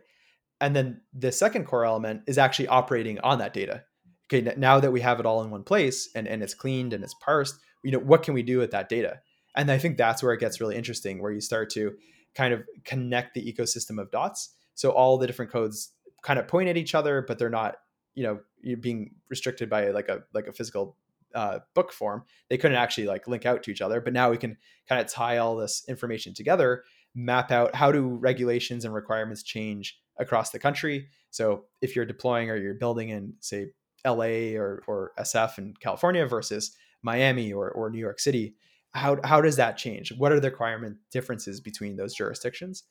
[0.61, 3.85] And then the second core element is actually operating on that data.
[4.27, 7.03] Okay now that we have it all in one place and, and it's cleaned and
[7.03, 9.21] it's parsed you know what can we do with that data?
[9.57, 11.95] And i think that's where it gets really interesting where you start to
[12.35, 14.55] kind of connect the ecosystem of dots.
[14.75, 17.77] So all the different codes kind of point at each other but they're not
[18.15, 18.41] you know
[18.81, 20.97] being restricted by like a like a physical
[21.35, 22.25] uh, book form.
[22.49, 24.57] They couldn't actually like link out to each other but now we can
[24.89, 29.99] kind of tie all this information together map out how do regulations and requirements change
[30.19, 31.09] across the country.
[31.31, 33.73] So if you're deploying or you're building in say
[34.07, 38.55] la or, or sf in california versus miami or, or new york city
[38.93, 42.85] how, how does that change what are the requirement differences between those jurisdictions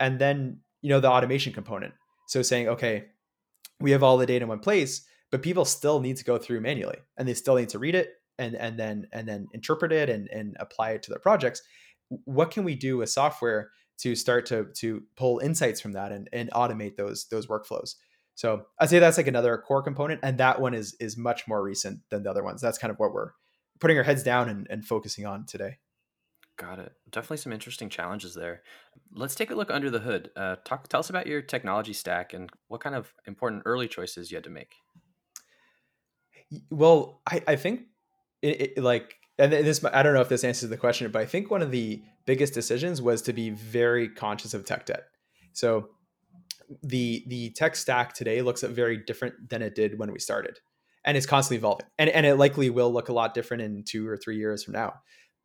[0.00, 1.94] and then you know the automation component
[2.26, 3.06] so saying okay
[3.80, 6.60] we have all the data in one place, but people still need to go through
[6.60, 10.08] manually and they still need to read it and and then and then interpret it
[10.08, 11.62] and, and apply it to their projects.
[12.08, 16.28] What can we do with software to start to to pull insights from that and,
[16.32, 17.94] and automate those those workflows?
[18.36, 21.62] So I'd say that's like another core component, and that one is is much more
[21.62, 22.60] recent than the other ones.
[22.60, 23.30] That's kind of what we're
[23.80, 25.78] putting our heads down and, and focusing on today.
[26.58, 26.92] Got it.
[27.10, 28.62] Definitely some interesting challenges there.
[29.12, 30.30] Let's take a look under the hood.
[30.36, 34.30] Uh, talk, tell us about your technology stack and what kind of important early choices
[34.30, 34.74] you had to make.
[36.70, 37.82] Well, I, I think
[38.40, 41.26] it, it, like, and this I don't know if this answers the question, but I
[41.26, 45.04] think one of the biggest decisions was to be very conscious of tech debt.
[45.52, 45.90] So
[46.82, 50.58] the the tech stack today looks very different than it did when we started,
[51.04, 54.08] and it's constantly evolving, and and it likely will look a lot different in two
[54.08, 54.94] or three years from now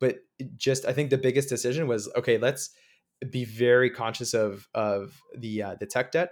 [0.02, 0.16] but
[0.56, 2.70] just I think the biggest decision was okay, let's
[3.30, 6.30] be very conscious of of the uh, the tech debt.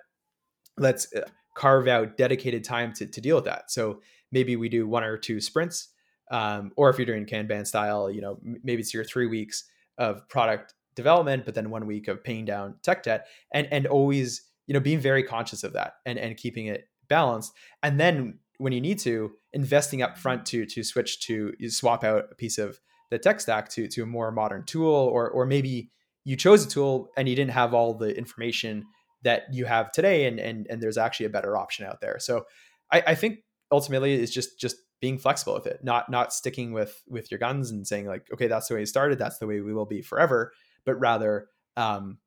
[0.77, 1.21] Let's uh,
[1.57, 3.71] carve out dedicated time to, to deal with that.
[3.71, 4.01] So
[4.33, 5.91] maybe we do one or two sprints,
[6.33, 9.63] um, or if you're doing Kanban style, you know, maybe it's your three weeks
[9.99, 14.50] of product development, but then one week of paying down tech debt, and and always
[14.71, 17.53] you know being very conscious of that and and keeping it balanced.
[17.83, 22.27] And then when you need to, investing up front to to switch to swap out
[22.31, 22.79] a piece of
[23.11, 25.91] the tech stack to to a more modern tool or or maybe
[26.25, 28.85] you chose a tool and you didn't have all the information
[29.25, 32.45] that you have today and and and there's actually a better option out there so
[32.93, 33.41] i, I think
[33.73, 37.73] ultimately it's just just being flexible with it not not sticking with with your guns
[37.73, 40.01] and saying like okay that's the way it started that's the way we will be
[40.01, 40.53] forever
[40.85, 42.19] but rather um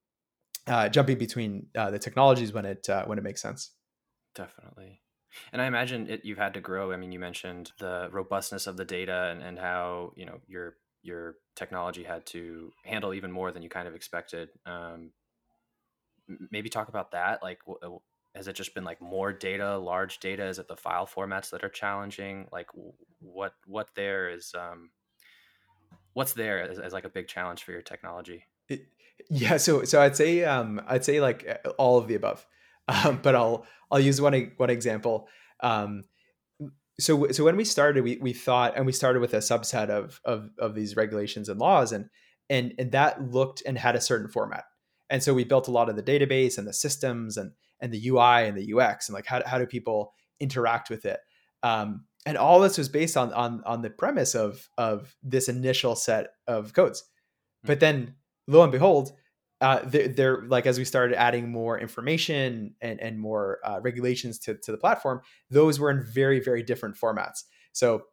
[0.67, 3.71] uh, jumping between uh, the technologies when it uh, when it makes sense
[4.36, 5.04] definitely
[5.52, 6.91] and I imagine it, you've had to grow.
[6.91, 10.76] I mean, you mentioned the robustness of the data and, and how you know your
[11.02, 14.49] your technology had to handle even more than you kind of expected.
[14.65, 15.12] Um,
[16.52, 17.43] maybe talk about that.
[17.43, 17.99] Like, w-
[18.36, 20.45] has it just been like more data, large data?
[20.45, 22.47] Is it the file formats that are challenging?
[22.52, 22.67] Like,
[23.19, 24.91] what what there is um,
[26.13, 28.45] what's there as, as like a big challenge for your technology?
[28.69, 28.88] It,
[29.30, 32.45] yeah, so so I'd say um, I'd say like all of the above,
[32.88, 35.28] um, but I'll I'll use one one example.
[35.62, 36.04] Um,
[36.99, 40.19] so so when we started, we we thought, and we started with a subset of
[40.26, 42.10] of of these regulations and laws, and
[42.49, 44.65] and and that looked and had a certain format.
[45.10, 48.10] And so we built a lot of the database and the systems and and the
[48.10, 51.19] UI and the UX and like how how do people interact with it.
[51.62, 55.95] Um, and all this was based on on on the premise of of this initial
[55.95, 57.04] set of codes.
[57.63, 57.67] Hmm.
[57.67, 58.15] But then
[58.47, 59.12] lo and behold,
[59.62, 64.39] uh, they're, they're, like as we started adding more information and and more uh, regulations
[64.39, 67.43] to to the platform, those were in very very different formats.
[67.71, 68.03] So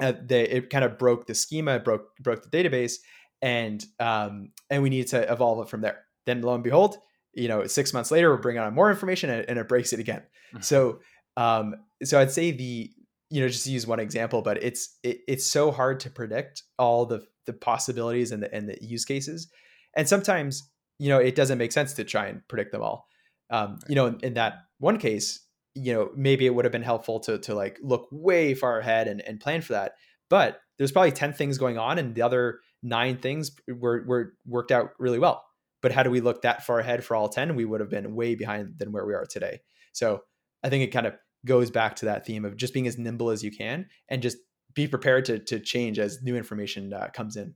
[0.00, 2.94] uh, they it kind of broke the schema, broke broke the database,
[3.40, 6.04] and um, and we needed to evolve it from there.
[6.26, 6.98] Then lo and behold,
[7.32, 10.00] you know, six months later, we're bringing on more information and, and it breaks it
[10.00, 10.22] again.
[10.52, 10.62] Mm-hmm.
[10.62, 11.00] So
[11.36, 12.90] um, so I'd say the
[13.30, 16.62] you know just to use one example, but it's it, it's so hard to predict
[16.78, 19.48] all the the possibilities and the and the use cases,
[19.96, 23.06] and sometimes you know it doesn't make sense to try and predict them all.
[23.50, 26.82] Um, you know, in, in that one case, you know maybe it would have been
[26.82, 29.92] helpful to to like look way far ahead and, and plan for that.
[30.28, 34.72] But there's probably 10 things going on and the other nine things were, were worked
[34.72, 35.44] out really well.
[35.82, 38.34] But had we looked that far ahead for all 10 we would have been way
[38.34, 39.60] behind than where we are today.
[39.92, 40.22] So
[40.64, 43.30] i think it kind of goes back to that theme of just being as nimble
[43.30, 44.38] as you can and just
[44.74, 47.54] be prepared to, to change as new information uh, comes in.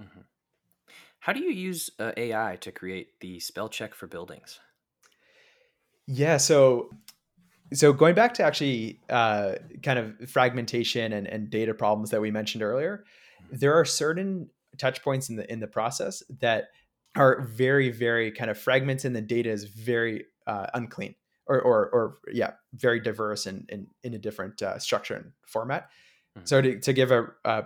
[0.00, 0.20] Mm-hmm.
[1.20, 4.60] How do you use uh, AI to create the spell check for buildings?
[6.06, 6.90] Yeah, so
[7.74, 12.30] so going back to actually uh, kind of fragmentation and, and data problems that we
[12.30, 13.04] mentioned earlier,
[13.42, 13.56] mm-hmm.
[13.58, 16.68] there are certain touch points in the in the process that
[17.16, 21.14] are very very kind of fragmented and the data is very uh, unclean
[21.48, 25.32] or, or, or yeah, very diverse and in, in, in, a different uh, structure and
[25.46, 25.88] format.
[26.38, 26.46] Mm-hmm.
[26.46, 27.64] So to, to give a, a,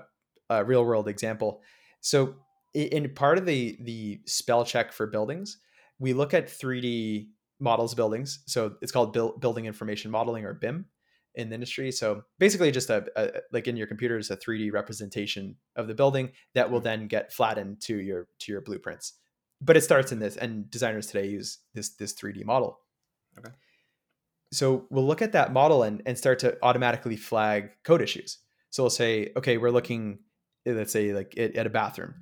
[0.50, 1.60] a, real world example,
[2.00, 2.34] so
[2.74, 5.58] in part of the the spell check for buildings,
[5.98, 7.28] we look at 3D
[7.60, 8.42] models buildings.
[8.46, 10.86] So it's called building information modeling or BIM
[11.34, 11.92] in the industry.
[11.92, 15.94] So basically, just a, a like in your computer is a 3D representation of the
[15.94, 16.84] building that will mm-hmm.
[16.84, 19.14] then get flattened to your to your blueprints.
[19.60, 22.80] But it starts in this, and designers today use this this 3D model.
[23.38, 23.52] Okay
[24.52, 28.38] so we'll look at that model and, and start to automatically flag code issues.
[28.72, 30.18] So we'll say, okay, we're looking,
[30.66, 32.14] let's say like at, at, a bathroom.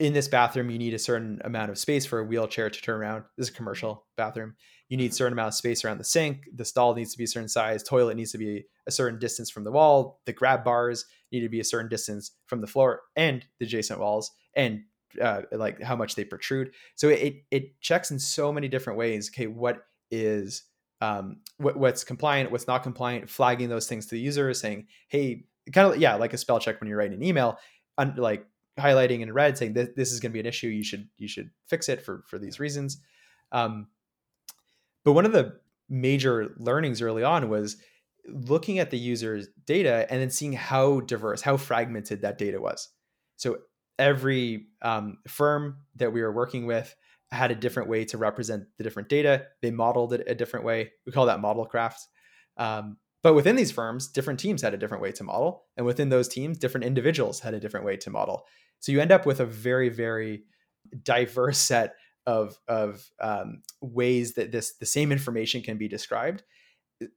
[0.00, 2.98] In this bathroom, you need a certain amount of space for a wheelchair to turn
[3.00, 3.24] around.
[3.36, 4.56] This is a commercial bathroom.
[4.88, 6.44] You need a certain amount of space around the sink.
[6.54, 7.82] The stall needs to be a certain size.
[7.82, 10.20] Toilet needs to be a certain distance from the wall.
[10.24, 14.00] The grab bars need to be a certain distance from the floor and the adjacent
[14.00, 14.82] walls, and
[15.20, 16.72] uh, like how much they protrude.
[16.96, 19.30] So it it checks in so many different ways.
[19.32, 20.64] Okay, what is
[21.02, 25.46] um, what, what's compliant, what's not compliant, flagging those things to the user, saying, hey,
[25.72, 27.58] kind of yeah, like a spell check when you're writing an email,
[27.98, 28.46] un- like
[28.78, 30.68] highlighting in red, saying this, this is going to be an issue.
[30.68, 32.98] You should you should fix it for for these reasons.
[33.52, 33.88] Um,
[35.04, 37.76] but one of the major learnings early on was
[38.26, 42.88] looking at the user's data and then seeing how diverse, how fragmented that data was.
[43.36, 43.58] So
[43.98, 46.94] every um, firm that we were working with
[47.30, 49.46] had a different way to represent the different data.
[49.60, 50.92] They modeled it a different way.
[51.04, 52.06] We call that model craft.
[52.56, 55.64] Um, but within these firms, different teams had a different way to model.
[55.76, 58.46] And within those teams, different individuals had a different way to model.
[58.80, 60.44] So you end up with a very, very
[61.04, 61.94] diverse set
[62.26, 66.42] of, of um, ways that this the same information can be described.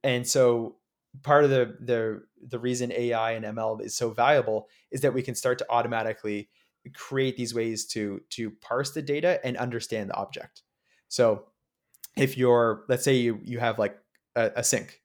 [0.04, 0.76] And so
[1.22, 5.22] part of the, the the reason AI and ML is so valuable is that we
[5.22, 6.48] can start to automatically
[6.94, 10.62] create these ways to to parse the data and understand the object.
[11.08, 11.46] So
[12.16, 13.96] if you're let's say you you have like
[14.34, 15.00] a, a sink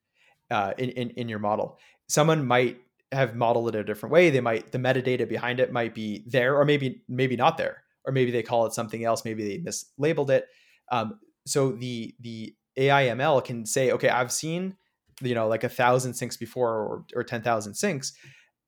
[0.52, 2.80] uh, in, in in your model, someone might
[3.12, 4.30] have modeled it a different way.
[4.30, 8.14] They might the metadata behind it might be there, or maybe maybe not there, or
[8.14, 9.26] maybe they call it something else.
[9.26, 10.48] Maybe they mislabeled it.
[10.92, 14.76] Um, so the the AIML can say, okay, I've seen
[15.22, 18.14] you know like a thousand sinks before or, or 10,000 sinks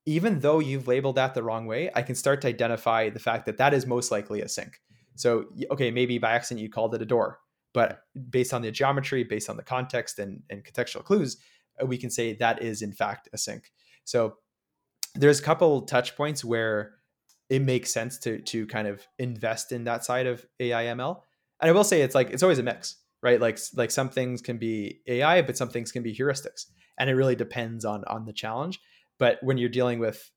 [0.06, 3.46] even though you've labeled that the wrong way, I can start to identify the fact
[3.46, 4.80] that that is most likely a sink.
[5.16, 7.38] So, okay, maybe by accident you called it a door,
[7.72, 8.00] but
[8.30, 11.38] based on the geometry, based on the context and, and contextual clues,
[11.84, 13.72] we can say that is in fact a sink.
[14.04, 14.36] So,
[15.14, 16.94] there's a couple touch points where
[17.48, 21.20] it makes sense to to kind of invest in that side of AIML.
[21.60, 23.40] And I will say it's like it's always a mix, right?
[23.40, 26.66] Like like some things can be AI, but some things can be heuristics,
[26.98, 28.80] and it really depends on on the challenge.
[29.18, 30.30] But when you're dealing with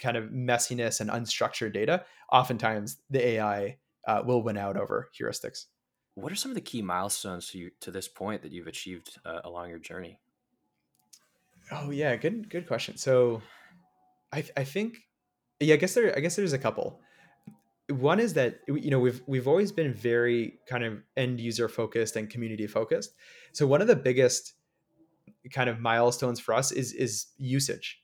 [0.00, 5.66] kind of messiness and unstructured data, oftentimes the AI uh, will win out over heuristics.
[6.14, 9.18] What are some of the key milestones to you to this point that you've achieved
[9.24, 10.20] uh, along your journey?
[11.74, 12.96] Oh yeah, good good question.
[12.96, 13.42] So
[14.32, 14.98] I, I think,
[15.60, 17.00] yeah, I guess there, I guess there's a couple.
[17.88, 22.16] One is that you know we've we've always been very kind of end user focused
[22.16, 23.14] and community focused.
[23.52, 24.54] So one of the biggest
[25.52, 28.00] kind of milestones for us is is usage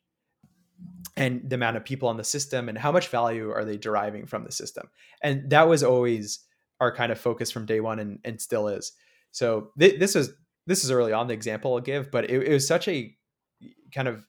[1.16, 4.27] and the amount of people on the system and how much value are they deriving
[4.27, 4.89] from the system
[5.23, 6.41] and that was always
[6.81, 8.93] our kind of focus from day one and, and still is
[9.31, 10.31] so th- this is
[10.66, 13.14] this is early on the example i'll give but it, it was such a
[13.95, 14.25] kind of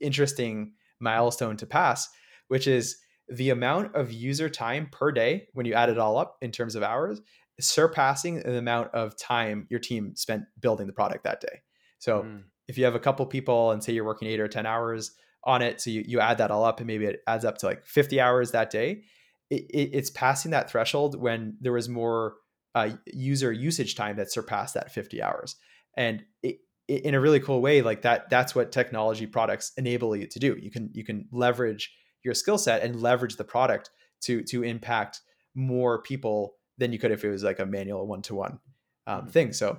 [0.00, 2.08] interesting milestone to pass
[2.48, 2.98] which is
[3.28, 6.74] the amount of user time per day when you add it all up in terms
[6.74, 7.20] of hours
[7.60, 11.60] surpassing the amount of time your team spent building the product that day
[11.98, 12.42] so mm.
[12.68, 15.62] if you have a couple people and say you're working eight or 10 hours on
[15.62, 17.86] it, so you, you add that all up and maybe it adds up to like
[17.86, 19.02] 50 hours that day,
[19.50, 22.34] it, it, it's passing that threshold when there was more
[22.74, 25.56] uh, user usage time that surpassed that 50 hours.
[25.96, 30.26] And it, in a really cool way, like that, that's what technology products enable you
[30.26, 30.56] to do.
[30.60, 33.90] You can, you can leverage your skill set and leverage the product
[34.22, 35.20] to, to impact
[35.54, 38.58] more people than you could if it was like a manual one-to-one
[39.06, 39.28] um, mm-hmm.
[39.30, 39.52] thing.
[39.52, 39.78] So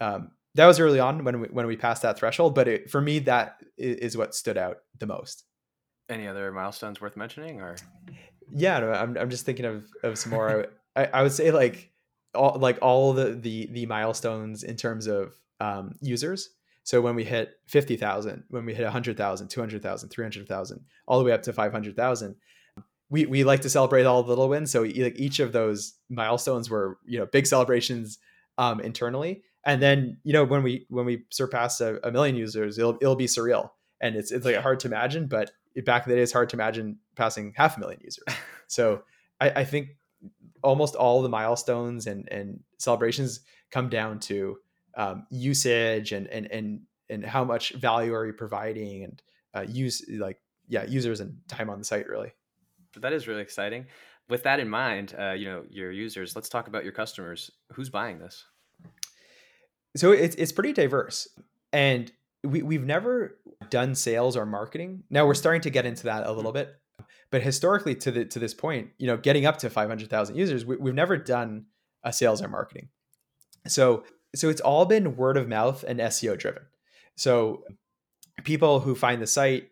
[0.00, 2.54] um, that was early on when we when we passed that threshold.
[2.54, 5.44] But it, for me, that is what stood out the most.
[6.08, 7.76] Any other milestones worth mentioning, or?
[8.54, 10.66] Yeah, no, I'm I'm just thinking of of some more.
[10.94, 11.90] I, I would say like
[12.34, 16.50] all like all the the the milestones in terms of um, users.
[16.82, 21.42] So when we hit 50,000, when we hit 100,000, 200,000, 300,000, all the way up
[21.42, 22.36] to 500,000,
[23.08, 24.70] we, we like to celebrate all the little wins.
[24.70, 28.18] So like each of those milestones were, you know, big celebrations
[28.58, 32.78] um, internally and then you know when we when we surpass a, a million users
[32.78, 35.50] it'll, it'll be surreal and it's it's like hard to imagine but
[35.84, 38.24] back in the day it's hard to imagine passing half a million users
[38.66, 39.02] so
[39.40, 39.88] I, I think
[40.62, 43.40] almost all the milestones and and celebrations
[43.70, 44.58] come down to
[44.96, 49.22] um, usage and and and and how much value are you providing and
[49.54, 52.32] uh, use like yeah users and time on the site really.
[52.96, 53.86] That is really exciting.
[54.28, 57.50] With that in mind uh, you know your users let's talk about your customers.
[57.72, 58.44] Who's buying this?
[59.96, 61.28] So it's it's pretty diverse,
[61.72, 62.10] and
[62.42, 63.38] we we've never
[63.70, 65.04] done sales or marketing.
[65.10, 66.74] Now we're starting to get into that a little bit,
[67.30, 70.36] but historically to the to this point, you know, getting up to five hundred thousand
[70.36, 71.66] users, we, we've never done
[72.02, 72.88] a sales or marketing.
[73.66, 74.04] So
[74.38, 76.62] so it's all been word of mouth and SEO driven.
[77.16, 77.64] So
[78.44, 79.68] people who find the site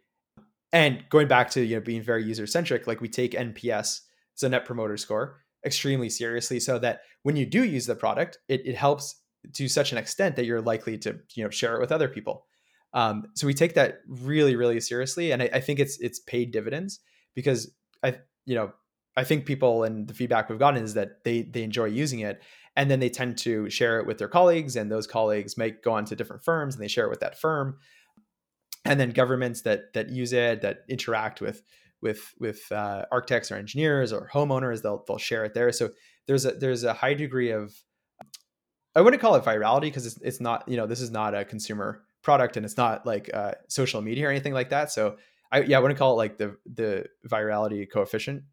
[0.73, 4.01] and going back to you know being very user centric, like we take NPS,
[4.35, 8.67] so Net Promoter Score, extremely seriously, so that when you do use the product, it,
[8.67, 9.21] it helps
[9.53, 12.47] to such an extent that you're likely to you know share it with other people.
[12.93, 16.51] Um, so we take that really really seriously, and I, I think it's it's paid
[16.51, 17.01] dividends
[17.35, 18.73] because I you know
[19.17, 22.43] I think people and the feedback we've gotten is that they they enjoy using it,
[22.77, 25.93] and then they tend to share it with their colleagues, and those colleagues might go
[25.93, 27.79] on to different firms and they share it with that firm,
[28.85, 31.63] and then governments that that use it that interact with
[32.03, 35.73] with with uh, architects or engineers or homeowners they'll they'll share it there.
[35.73, 35.91] So
[36.27, 37.73] there's a there's a high degree of
[38.97, 41.45] I wouldn't call it virality because it's, it's not, you know, this is not a
[41.45, 44.93] consumer product and it's not like uh, social media or anything like that.
[44.93, 45.17] So
[45.51, 48.45] I, yeah, I wouldn't call it like the, the virality coefficient,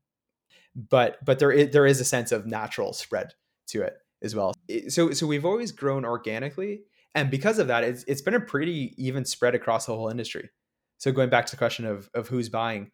[0.75, 3.33] but, but there is, there is a sense of natural spread
[3.67, 4.53] to it as well.
[4.89, 6.81] So, so we've always grown organically.
[7.15, 10.49] And because of that, it's, it's been a pretty even spread across the whole industry.
[10.97, 12.91] So going back to the question of, of who's buying,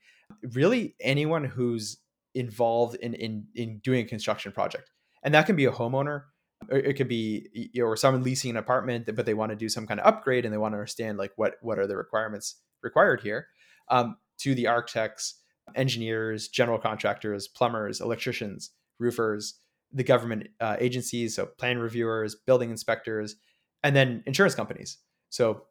[0.54, 1.98] really anyone who's
[2.34, 4.90] involved in, in, in doing a construction project.
[5.24, 6.24] And that can be a homeowner,
[6.70, 9.88] it could be you or someone leasing an apartment but they want to do some
[9.88, 13.22] kind of upgrade and they want to understand like what what are the requirements required
[13.22, 13.48] here
[13.90, 15.42] um, to the architects
[15.76, 19.60] engineers general contractors plumbers electricians roofers
[19.98, 23.36] the government uh, agencies so plan reviewers building inspectors
[23.84, 24.98] and then insurance companies
[25.30, 25.64] so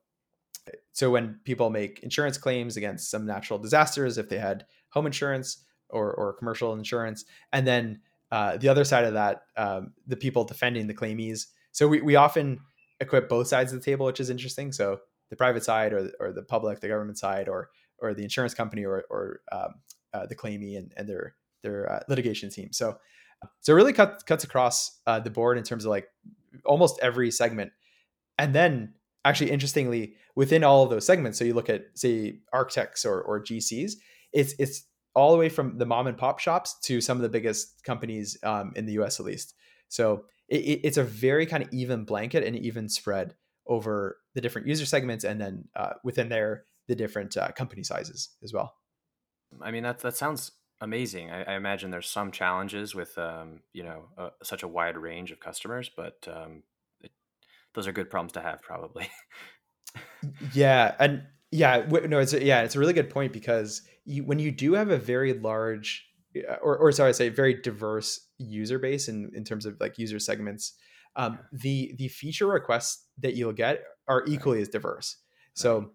[0.92, 5.64] so when people make insurance claims against some natural disasters if they had home insurance
[5.90, 8.00] or, or commercial insurance and then
[8.30, 11.46] uh, the other side of that, um, the people defending the claimees.
[11.72, 12.60] So we, we often
[13.00, 14.72] equip both sides of the table, which is interesting.
[14.72, 15.00] So
[15.30, 18.84] the private side, or or the public, the government side, or or the insurance company,
[18.84, 19.74] or or um,
[20.12, 22.72] uh, the claimee and, and their their uh, litigation team.
[22.72, 22.98] So
[23.60, 26.08] so it really cut, cuts across uh, the board in terms of like
[26.64, 27.72] almost every segment.
[28.38, 33.04] And then actually, interestingly, within all of those segments, so you look at say architects
[33.04, 33.92] or or GCs,
[34.32, 34.84] it's it's
[35.14, 38.36] all the way from the mom and pop shops to some of the biggest companies
[38.42, 39.54] um, in the US at least.
[39.88, 43.34] So it, it's a very kind of even blanket and even spread
[43.66, 48.30] over the different user segments and then uh, within there the different uh, company sizes
[48.44, 48.74] as well.
[49.60, 51.30] I mean that that sounds amazing.
[51.30, 55.30] I, I imagine there's some challenges with um, you know uh, such a wide range
[55.32, 56.62] of customers, but um,
[57.00, 57.12] it,
[57.74, 59.08] those are good problems to have probably.
[60.52, 64.38] yeah, and Yeah, no, it's a, yeah, it's a really good point because you, when
[64.38, 66.06] you do have a very large,
[66.36, 69.98] uh, or, or sorry, I say very diverse user base in, in terms of like
[69.98, 70.74] user segments,
[71.14, 75.16] um, the the feature requests that you'll get are equally as diverse.
[75.54, 75.92] So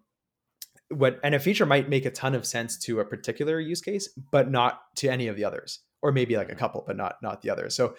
[0.92, 4.08] what and a feature might make a ton of sense to a particular use case,
[4.30, 7.42] but not to any of the others, or maybe like a couple, but not not
[7.42, 7.74] the others.
[7.74, 7.96] So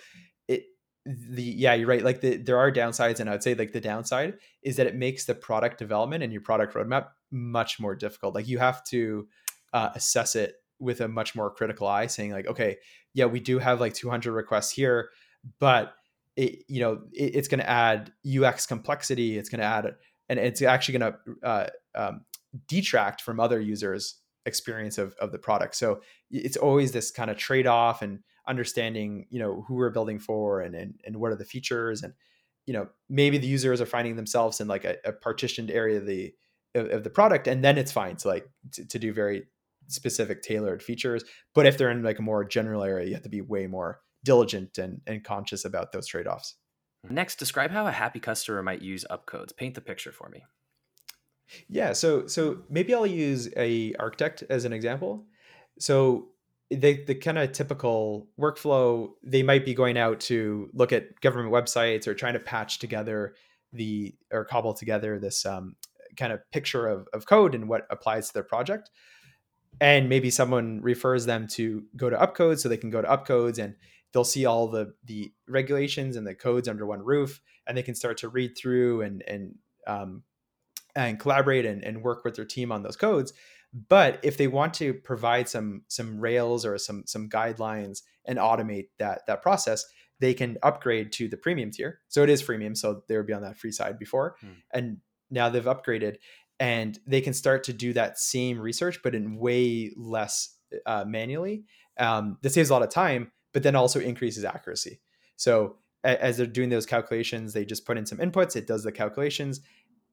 [0.48, 0.66] it
[1.06, 3.82] the yeah you're right like the, there are downsides and i would say like the
[3.82, 8.34] downside is that it makes the product development and your product roadmap much more difficult
[8.34, 9.28] like you have to
[9.74, 12.78] uh, assess it with a much more critical eye saying like okay
[13.14, 15.10] yeah we do have like 200 requests here
[15.60, 15.94] but
[16.38, 19.94] it you know it, it's going to add ux complexity it's going to add
[20.30, 22.22] and it's actually going to uh, um,
[22.68, 25.76] detract from other users experience of, of the product.
[25.76, 30.60] So it's always this kind of trade-off and understanding you know who we're building for
[30.60, 32.14] and and, and what are the features and
[32.66, 36.06] you know maybe the users are finding themselves in like a, a partitioned area of
[36.06, 36.34] the
[36.76, 39.44] of, of, the product and then it's fine to like to, to do very
[39.88, 41.24] specific tailored features.
[41.56, 44.02] But if they're in like a more general area you have to be way more
[44.26, 46.56] diligent and, and conscious about those trade-offs.
[47.10, 49.56] Next describe how a happy customer might use upcodes.
[49.56, 50.44] Paint the picture for me
[51.68, 55.26] yeah so so maybe i'll use a architect as an example.
[55.80, 56.30] So
[56.70, 61.54] the the kind of typical workflow they might be going out to look at government
[61.54, 63.36] websites or trying to patch together
[63.72, 65.76] the or cobble together this um,
[66.18, 68.90] kind of picture of, of code and what applies to their project.
[69.82, 73.58] And maybe someone refers them to go to upcodes so they can go to upcodes
[73.58, 73.76] and
[74.14, 77.96] they'll see all the the regulations and the codes under one roof and they can
[77.96, 79.56] start to read through and and
[79.88, 80.24] um,
[80.96, 83.34] and collaborate and, and work with their team on those codes.
[83.90, 88.90] But if they want to provide some some rails or some some guidelines and automate
[89.00, 89.86] that that process
[90.20, 92.00] they can upgrade to the premium tier.
[92.08, 94.36] So it is freemium so they would be on that free side before.
[94.40, 94.52] Hmm.
[94.72, 94.98] and
[95.32, 96.18] now they've upgraded
[96.60, 101.66] and they can start to do that same research but in way less uh, manually.
[101.98, 105.00] Um, this saves a lot of time but then also increases accuracy.
[105.36, 108.92] So as they're doing those calculations they just put in some inputs it does the
[108.92, 109.62] calculations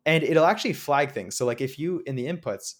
[0.07, 2.75] and it'll actually flag things so like if you in the inputs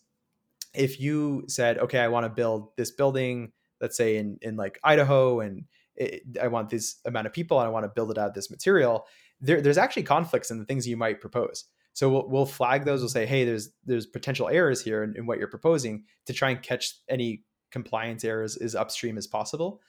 [0.75, 4.79] if you said, okay, I want to build this building, let's say in in like
[4.85, 5.65] Idaho, and
[5.97, 8.35] it, I want this amount of people, and I want to build it out of
[8.35, 9.07] this material,
[9.41, 11.65] there, there's actually conflicts in the things you might propose.
[11.93, 13.01] So we'll, we'll flag those.
[13.01, 16.51] We'll say, hey, there's there's potential errors here in, in what you're proposing to try
[16.51, 19.81] and catch any compliance errors as upstream as possible.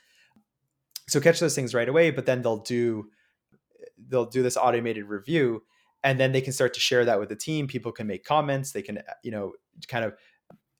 [1.07, 3.09] So catch those things right away, but then they'll do
[4.07, 5.61] they'll do this automated review
[6.03, 8.71] and then they can start to share that with the team people can make comments
[8.71, 9.53] they can you know
[9.87, 10.13] kind of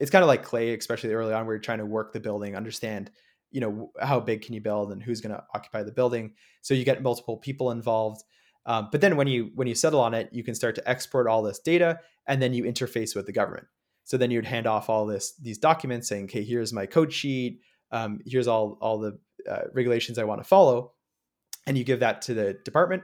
[0.02, 2.56] it's kind of like clay, especially early on, where you're trying to work the building,
[2.56, 3.12] understand,
[3.52, 6.34] you know, how big can you build and who's going to occupy the building.
[6.62, 8.24] So you get multiple people involved.
[8.66, 11.28] Um, but then when you when you settle on it, you can start to export
[11.28, 13.68] all this data, and then you interface with the government.
[14.04, 17.62] So then you'd hand off all this these documents saying, "Okay, here's my code sheet.
[17.92, 20.94] Um, here's all all the uh, regulations I want to follow,"
[21.68, 23.04] and you give that to the department,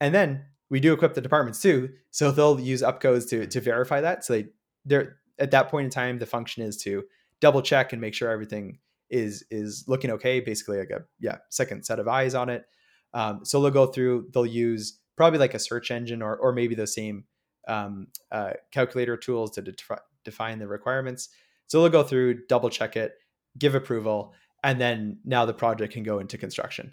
[0.00, 4.00] and then we do equip the departments too, so they'll use upcodes to to verify
[4.00, 4.24] that.
[4.24, 4.46] So they
[4.84, 7.04] they're at that point in time, the function is to
[7.40, 8.78] double check and make sure everything
[9.10, 10.40] is is looking okay.
[10.40, 12.64] Basically, like a yeah second set of eyes on it.
[13.14, 14.28] Um, so they'll go through.
[14.32, 17.24] They'll use probably like a search engine or or maybe the same
[17.68, 19.74] um, uh, calculator tools to de-
[20.24, 21.28] define the requirements.
[21.66, 23.14] So they'll go through, double check it,
[23.58, 26.92] give approval, and then now the project can go into construction.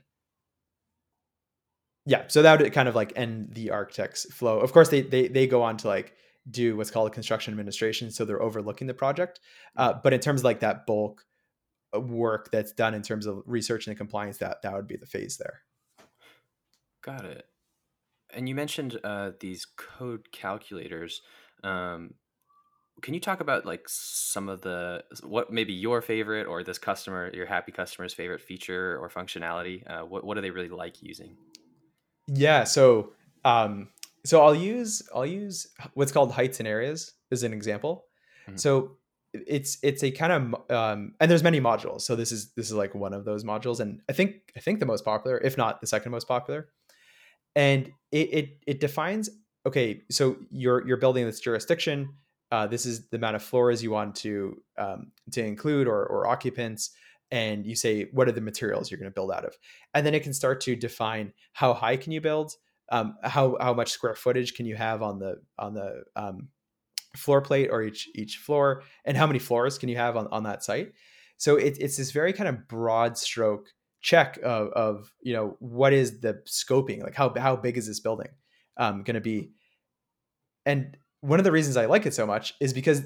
[2.06, 4.60] Yeah, so that would kind of like end the architect's flow.
[4.60, 6.14] Of course, they they they go on to like
[6.49, 9.39] do what's called construction administration so they're overlooking the project.
[9.78, 11.26] Uh, but in terms of like that bulk
[11.93, 15.38] work that's done in terms of research and compliance that that would be the phase
[15.38, 15.62] there.
[17.04, 17.45] Got it.
[18.34, 21.22] And you mentioned uh, these code calculators.
[21.64, 22.16] Um,
[23.01, 27.32] can you talk about like some of the what maybe your favorite or this customer
[27.34, 29.84] your happy customer's favorite feature or functionality?
[29.89, 31.38] Uh, what, what do they really like using
[32.28, 33.14] yeah so
[33.46, 33.90] um,
[34.26, 38.06] so I'll use I'll use what's called heights and areas as an example.
[38.48, 38.58] Mm-hmm.
[38.58, 38.98] So
[39.34, 42.02] it's it's a kind of um, and there's many modules.
[42.02, 44.80] So this is this is like one of those modules, and I think I think
[44.80, 46.70] the most popular, if not the second most popular.
[47.56, 49.30] And it it, it defines
[49.66, 50.02] okay.
[50.10, 52.16] So you're you're building this jurisdiction.
[52.52, 56.28] Uh, this is the amount of floors you want to um, to include or or
[56.28, 56.92] occupants
[57.34, 59.58] and you say what are the materials you're going to build out of?
[59.94, 62.54] And then it can start to define how high can you build
[62.92, 66.50] um, how how much square footage can you have on the on the um,
[67.18, 70.44] floor plate or each each floor, and how many floors can you have on, on
[70.44, 70.94] that site?
[71.38, 73.68] So it, it's this very kind of broad stroke
[74.02, 77.02] check of, of you know what is the scoping?
[77.02, 78.30] Like how how big is this building
[78.78, 79.52] um, going to be?
[80.66, 83.02] And one of the reasons i like it so much is because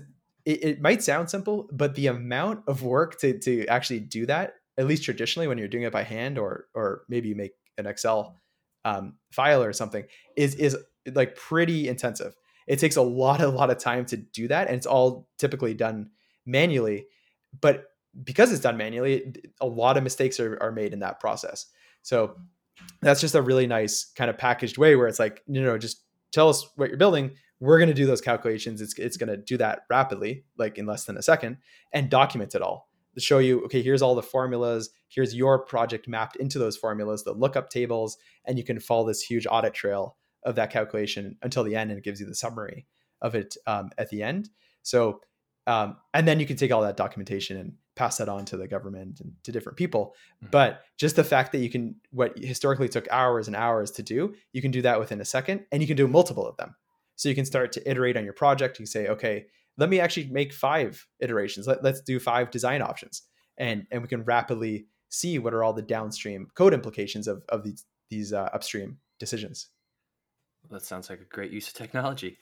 [0.47, 4.53] it, it might sound simple, but the amount of work to to actually do that,
[4.77, 7.85] at least traditionally when you're doing it by hand or or maybe you make an
[7.85, 8.37] Excel
[8.85, 10.05] um, file or something,
[10.37, 10.77] is is
[11.13, 12.33] like pretty intensive.
[12.65, 15.73] It takes a lot a lot of time to do that, and it's all typically
[15.73, 16.11] done
[16.45, 17.07] manually.
[17.59, 17.83] But
[18.23, 21.65] because it's done manually, a lot of mistakes are, are made in that process.
[22.03, 22.37] So
[23.01, 26.03] that's just a really nice kind of packaged way where it's like, you know, just
[26.31, 27.31] tell us what you're building.
[27.59, 28.81] We're going to do those calculations.
[28.81, 31.57] It's, it's going to do that rapidly, like in less than a second,
[31.91, 32.87] and document it all
[33.17, 34.91] to show you, okay, here's all the formulas.
[35.09, 39.23] Here's your project mapped into those formulas, the lookup tables, and you can follow this
[39.23, 42.85] huge audit trail of that calculation until the end, and it gives you the summary
[43.23, 44.49] of it um, at the end.
[44.83, 45.21] So,
[45.65, 48.67] um, and then you can take all that documentation and pass that on to the
[48.67, 50.13] government and to different people.
[50.43, 50.51] Mm-hmm.
[50.51, 54.35] But just the fact that you can, what historically took hours and hours to do,
[54.53, 56.75] you can do that within a second and you can do multiple of them.
[57.17, 58.79] So you can start to iterate on your project.
[58.79, 59.45] You say, okay,
[59.77, 61.67] let me actually make five iterations.
[61.67, 63.23] Let, us do five design options.
[63.57, 67.63] And, and we can rapidly see what are all the downstream code implications of, of
[67.63, 69.67] these, these uh, upstream decisions.
[70.69, 72.37] That sounds like a great use of technology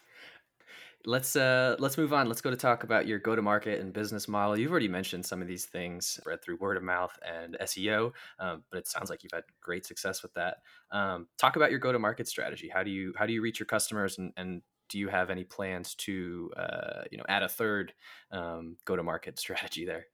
[1.06, 2.28] let's uh let's move on.
[2.28, 4.58] Let's go to talk about your go to market and business model.
[4.58, 8.64] You've already mentioned some of these things read through word of mouth and seo um,
[8.70, 10.58] but it sounds like you've had great success with that.
[10.92, 12.70] Um, talk about your go to market strategy.
[12.74, 15.44] How do you how do you reach your customers and, and do you have any
[15.44, 17.94] plans to uh, you know add a third
[18.32, 20.06] um, go to market strategy there?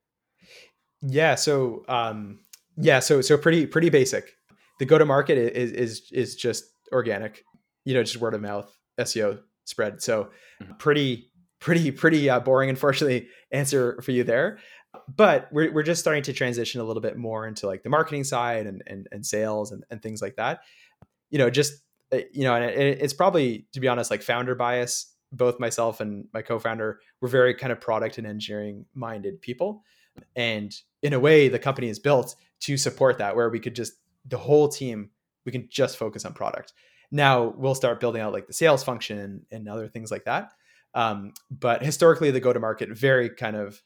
[1.01, 2.39] Yeah so um,
[2.77, 4.33] yeah so so pretty pretty basic.
[4.79, 7.43] The go to market is is is just organic
[7.85, 10.01] you know just word of mouth seo spread.
[10.01, 10.29] So
[10.61, 10.73] mm-hmm.
[10.73, 14.59] pretty, pretty, pretty uh, boring, unfortunately, answer for you there.
[15.07, 18.23] But we're, we're just starting to transition a little bit more into like the marketing
[18.23, 20.61] side and, and, and sales and, and things like that.
[21.29, 21.73] You know, just,
[22.11, 25.07] uh, you know, and it, it's probably, to be honest, like founder bias.
[25.33, 29.81] Both myself and my co-founder were very kind of product and engineering minded people.
[30.35, 33.93] And in a way, the company is built to support that, where we could just,
[34.25, 35.11] the whole team,
[35.45, 36.73] we can just focus on product.
[37.11, 40.51] Now we'll start building out like the sales function and other things like that.
[40.93, 43.81] Um, but historically, the go to market very kind of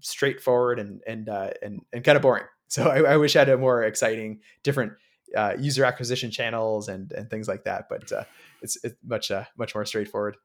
[0.00, 2.44] straightforward and and uh, and and kind of boring.
[2.70, 4.92] So I, I, wish I had a more exciting, different
[5.36, 7.88] uh, user acquisition channels and and things like that.
[7.88, 8.22] But uh,
[8.62, 10.36] it's it's much uh, much more straightforward.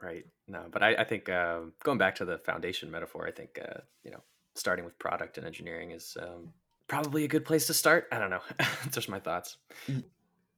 [0.00, 0.24] Right.
[0.48, 3.80] No, but I, I think um, going back to the foundation metaphor, I think uh,
[4.02, 4.22] you know
[4.54, 6.54] starting with product and engineering is um,
[6.88, 8.08] probably a good place to start.
[8.10, 8.40] I don't know.
[8.84, 9.58] It's just my thoughts.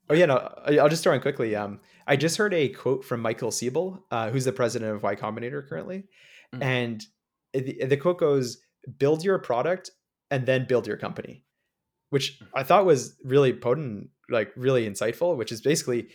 [0.08, 0.36] Oh yeah, no,
[0.66, 1.56] I'll just throw in quickly.
[1.56, 5.16] Um, I just heard a quote from Michael Siebel, uh, who's the president of Y
[5.16, 6.04] Combinator currently,
[6.54, 6.62] mm-hmm.
[6.62, 7.04] and
[7.54, 8.58] the, the quote goes,
[8.98, 9.90] "Build your product
[10.30, 11.44] and then build your company,"
[12.10, 12.46] which mm.
[12.54, 15.36] I thought was really potent, like really insightful.
[15.36, 16.08] Which is basically,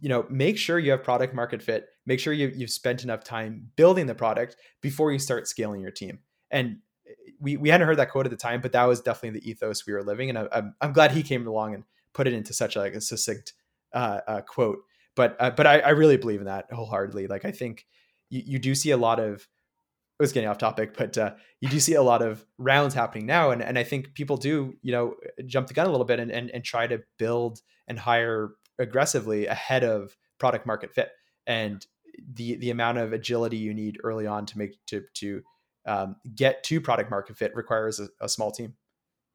[0.00, 1.86] you know, make sure you have product market fit.
[2.04, 5.90] Make sure you you've spent enough time building the product before you start scaling your
[5.90, 6.18] team.
[6.50, 6.78] And
[7.08, 9.50] eh, we we hadn't heard that quote at the time, but that was definitely the
[9.50, 10.28] ethos we were living.
[10.28, 12.94] And I, I'm I'm glad he came along and put it into such a, like
[12.94, 13.54] a succinct
[13.92, 14.78] uh, uh, quote.
[15.14, 17.26] But uh, but I, I, really believe in that wholeheartedly.
[17.26, 17.86] Like I think
[18.30, 21.68] you, you do see a lot of it was getting off topic, but uh, you
[21.68, 24.92] do see a lot of rounds happening now, and and I think people do you
[24.92, 28.52] know jump the gun a little bit and and, and try to build and hire
[28.78, 31.10] aggressively ahead of product market fit
[31.46, 31.86] and
[32.34, 35.42] the the amount of agility you need early on to make to to
[35.84, 38.74] um, get to product market fit requires a, a small team.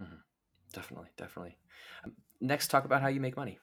[0.01, 0.15] Mm-hmm.
[0.73, 1.57] Definitely, definitely
[2.41, 3.59] next talk about how you make money.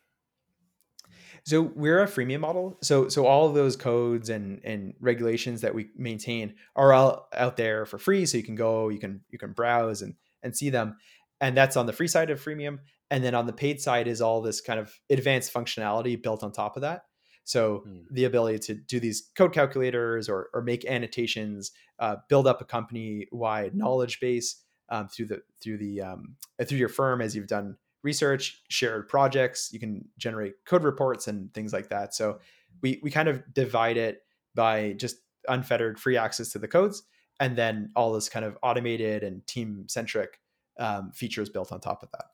[1.46, 2.78] So we're a freemium model.
[2.82, 7.56] So so all of those codes and and regulations that we maintain are all out
[7.56, 8.24] there for free.
[8.26, 10.96] So you can go you can you can browse and and see them.
[11.40, 12.78] And that's on the free side of freemium.
[13.10, 16.52] And then on the paid side is all this kind of advanced functionality built on
[16.52, 17.02] top of that.
[17.44, 18.00] So hmm.
[18.10, 22.64] the ability to do these code calculators or, or make annotations uh, build up a
[22.64, 27.46] company wide knowledge base um, through the through the um, through your firm as you've
[27.46, 29.70] done research, shared projects.
[29.72, 32.14] You can generate code reports and things like that.
[32.14, 32.38] So
[32.82, 34.22] we we kind of divide it
[34.54, 35.16] by just
[35.48, 37.02] unfettered free access to the codes,
[37.40, 40.40] and then all this kind of automated and team centric
[40.78, 42.26] um, features built on top of that.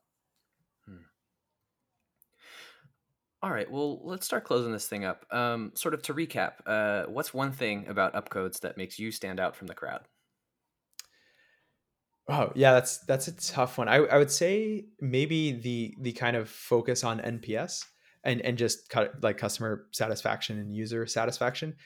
[0.86, 1.04] Hmm.
[3.42, 3.70] All right.
[3.70, 5.24] Well, let's start closing this thing up.
[5.30, 9.40] Um, sort of to recap, uh, what's one thing about Upcodes that makes you stand
[9.40, 10.02] out from the crowd?
[12.30, 13.88] Oh yeah, that's that's a tough one.
[13.88, 17.84] I, I would say maybe the the kind of focus on NPS
[18.24, 21.76] and and just cut, like customer satisfaction and user satisfaction.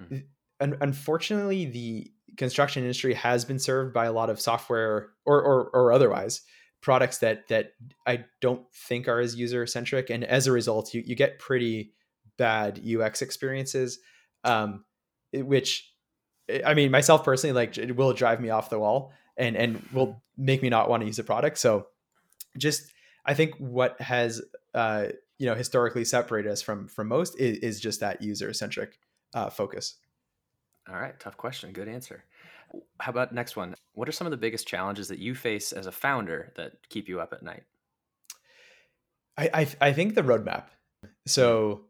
[0.00, 0.18] Mm-hmm.
[0.60, 5.70] And unfortunately, the construction industry has been served by a lot of software or or,
[5.74, 6.42] or otherwise
[6.80, 7.72] products that that
[8.06, 11.92] I don't think are as user centric, and as a result, you you get pretty
[12.38, 13.98] bad UX experiences,
[14.44, 14.84] um,
[15.32, 15.92] which
[16.64, 20.22] I mean, myself personally, like it will drive me off the wall and and will
[20.36, 21.58] make me not want to use a product.
[21.58, 21.86] So
[22.56, 22.92] just
[23.24, 24.42] I think what has
[24.74, 25.06] uh,
[25.38, 28.98] you know historically separated us from from most is, is just that user centric
[29.34, 29.96] uh, focus.
[30.88, 31.72] All right, tough question.
[31.72, 32.24] Good answer.
[32.98, 33.74] How about next one?
[33.92, 37.08] What are some of the biggest challenges that you face as a founder that keep
[37.08, 37.62] you up at night?
[39.36, 40.64] I I, I think the roadmap.
[41.26, 41.86] So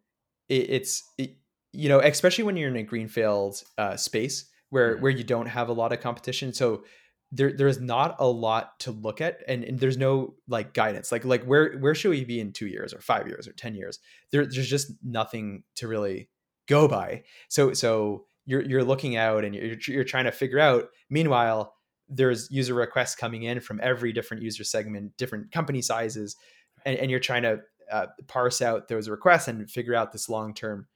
[0.49, 1.37] it, it's it,
[1.73, 5.03] you know especially when you're in a greenfield uh, space where mm-hmm.
[5.03, 6.53] where you don't have a lot of competition.
[6.53, 6.85] So
[7.33, 11.11] there there's not a lot to look at and, and, there's no like guidance.
[11.11, 13.75] Like like where where should we be in two years or five years or ten
[13.75, 13.99] years?
[14.31, 16.29] There, there's just nothing to really
[16.69, 17.25] go by.
[17.49, 20.91] So so you're you're looking out and you're, you're trying to figure out.
[21.09, 21.75] Meanwhile
[22.09, 26.37] there's user requests coming in from every different user segment different company sizes
[26.85, 27.61] and, and you're trying to
[27.91, 30.87] uh, parse out those requests and figure out this long-term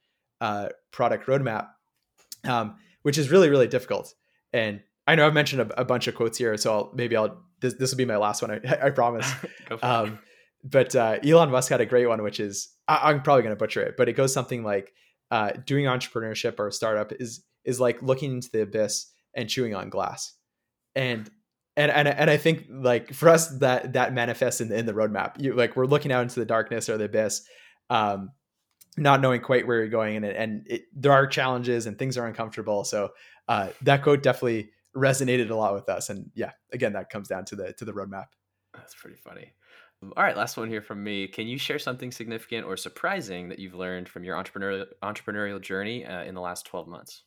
[0.41, 1.69] uh, product roadmap
[2.43, 4.13] um, which is really really difficult.
[4.53, 7.41] And I know I've mentioned a, a bunch of quotes here, so I'll, maybe I'll
[7.61, 8.51] this, this will be my last one.
[8.51, 9.31] I, I promise.
[9.81, 10.19] um,
[10.63, 13.59] but uh, Elon Musk had a great one, which is I, am probably going to
[13.59, 14.91] butcher it, but it goes something like
[15.31, 19.75] uh, doing entrepreneurship or a startup is is like looking into the abyss and chewing
[19.75, 20.33] on glass,
[20.95, 21.29] and
[21.77, 24.93] and and and I think like for us that that manifests in the, in the
[24.93, 25.41] roadmap.
[25.41, 27.43] You like we're looking out into the darkness or the abyss,
[27.89, 28.31] um,
[28.97, 32.25] not knowing quite where you're going, and and it, there are challenges and things are
[32.25, 32.83] uncomfortable.
[32.83, 33.11] So
[33.47, 36.09] uh, that quote definitely resonated a lot with us.
[36.09, 38.27] And yeah, again, that comes down to the to the roadmap.
[38.73, 39.53] That's pretty funny.
[40.03, 41.27] Um, all right, last one here from me.
[41.27, 46.05] Can you share something significant or surprising that you've learned from your entrepreneurial entrepreneurial journey
[46.05, 47.23] uh, in the last twelve months?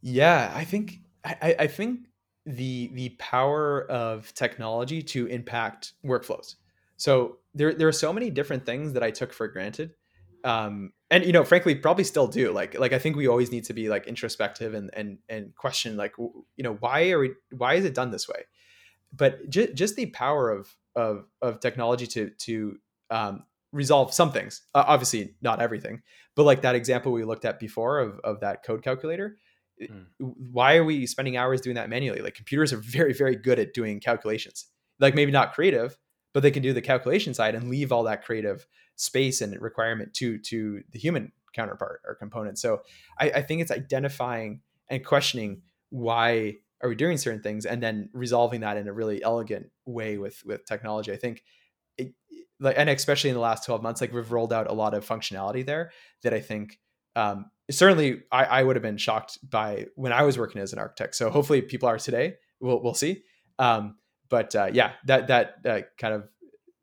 [0.00, 2.00] Yeah, I think I, I think
[2.46, 6.54] the the power of technology to impact workflows.
[6.96, 9.94] So there there are so many different things that I took for granted
[10.44, 13.64] um and you know frankly probably still do like like i think we always need
[13.64, 17.74] to be like introspective and and and question like you know why are we why
[17.74, 18.44] is it done this way?
[19.12, 22.78] But ju- just the power of of of technology to to
[23.10, 26.02] um resolve some things uh, obviously not everything
[26.34, 29.36] but like that example we looked at before of of that code calculator
[29.82, 30.06] mm.
[30.18, 32.20] why are we spending hours doing that manually?
[32.20, 34.66] Like computers are very very good at doing calculations.
[35.00, 35.96] Like maybe not creative
[36.34, 38.66] but they can do the calculation side and leave all that creative
[38.98, 42.58] space and requirement to to the human counterpart or component.
[42.58, 42.82] So
[43.18, 48.10] I, I think it's identifying and questioning why are we doing certain things and then
[48.12, 51.12] resolving that in a really elegant way with with technology.
[51.12, 51.42] I think
[51.96, 52.12] it,
[52.60, 55.06] like and especially in the last 12 months, like we've rolled out a lot of
[55.06, 55.92] functionality there
[56.22, 56.78] that I think
[57.16, 60.78] um, certainly I, I would have been shocked by when I was working as an
[60.78, 61.14] architect.
[61.14, 62.34] So hopefully people are today.
[62.60, 63.22] We'll we'll see.
[63.58, 63.96] Um,
[64.28, 66.28] but uh, yeah, that that uh, kind of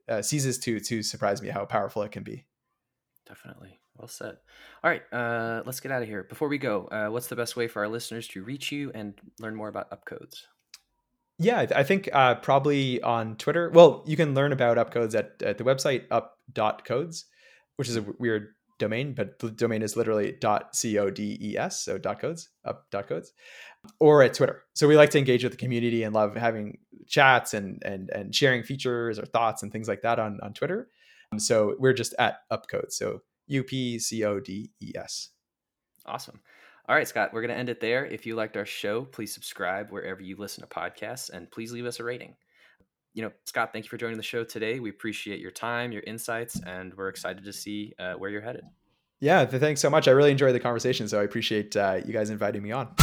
[0.10, 2.45] uh, ceases to to surprise me how powerful it can be.
[3.28, 3.80] Definitely.
[3.97, 4.38] Well said.
[4.84, 6.24] All right, uh, let's get out of here.
[6.24, 9.14] Before we go, uh, what's the best way for our listeners to reach you and
[9.39, 10.43] learn more about Upcodes?
[11.38, 13.70] Yeah, I think uh, probably on Twitter.
[13.74, 17.26] Well, you can learn about Upcodes at, at the website up.codes,
[17.76, 20.80] which is a weird domain, but the domain is literally .codes,
[21.78, 23.34] so dot .codes, up.codes,
[23.99, 24.63] or at Twitter.
[24.73, 28.34] So we like to engage with the community and love having chats and and and
[28.34, 30.89] sharing features or thoughts and things like that on on Twitter.
[31.32, 32.93] Um, so we're just at upcodes.
[32.93, 35.30] So U P C O D E S.
[36.05, 36.41] Awesome.
[36.88, 38.05] All right, Scott, we're going to end it there.
[38.05, 41.88] If you liked our show, please subscribe wherever you listen to podcasts and please leave
[41.88, 42.36] us a rating.
[43.16, 44.80] You know, Scott, thank you for joining the show today.
[44.80, 48.66] We appreciate your time, your insights, and we're excited to see uh, where you're headed.
[49.22, 50.09] Yeah, thanks so much.
[50.09, 52.93] I really enjoyed the conversation, so I appreciate uh, you guys inviting me on.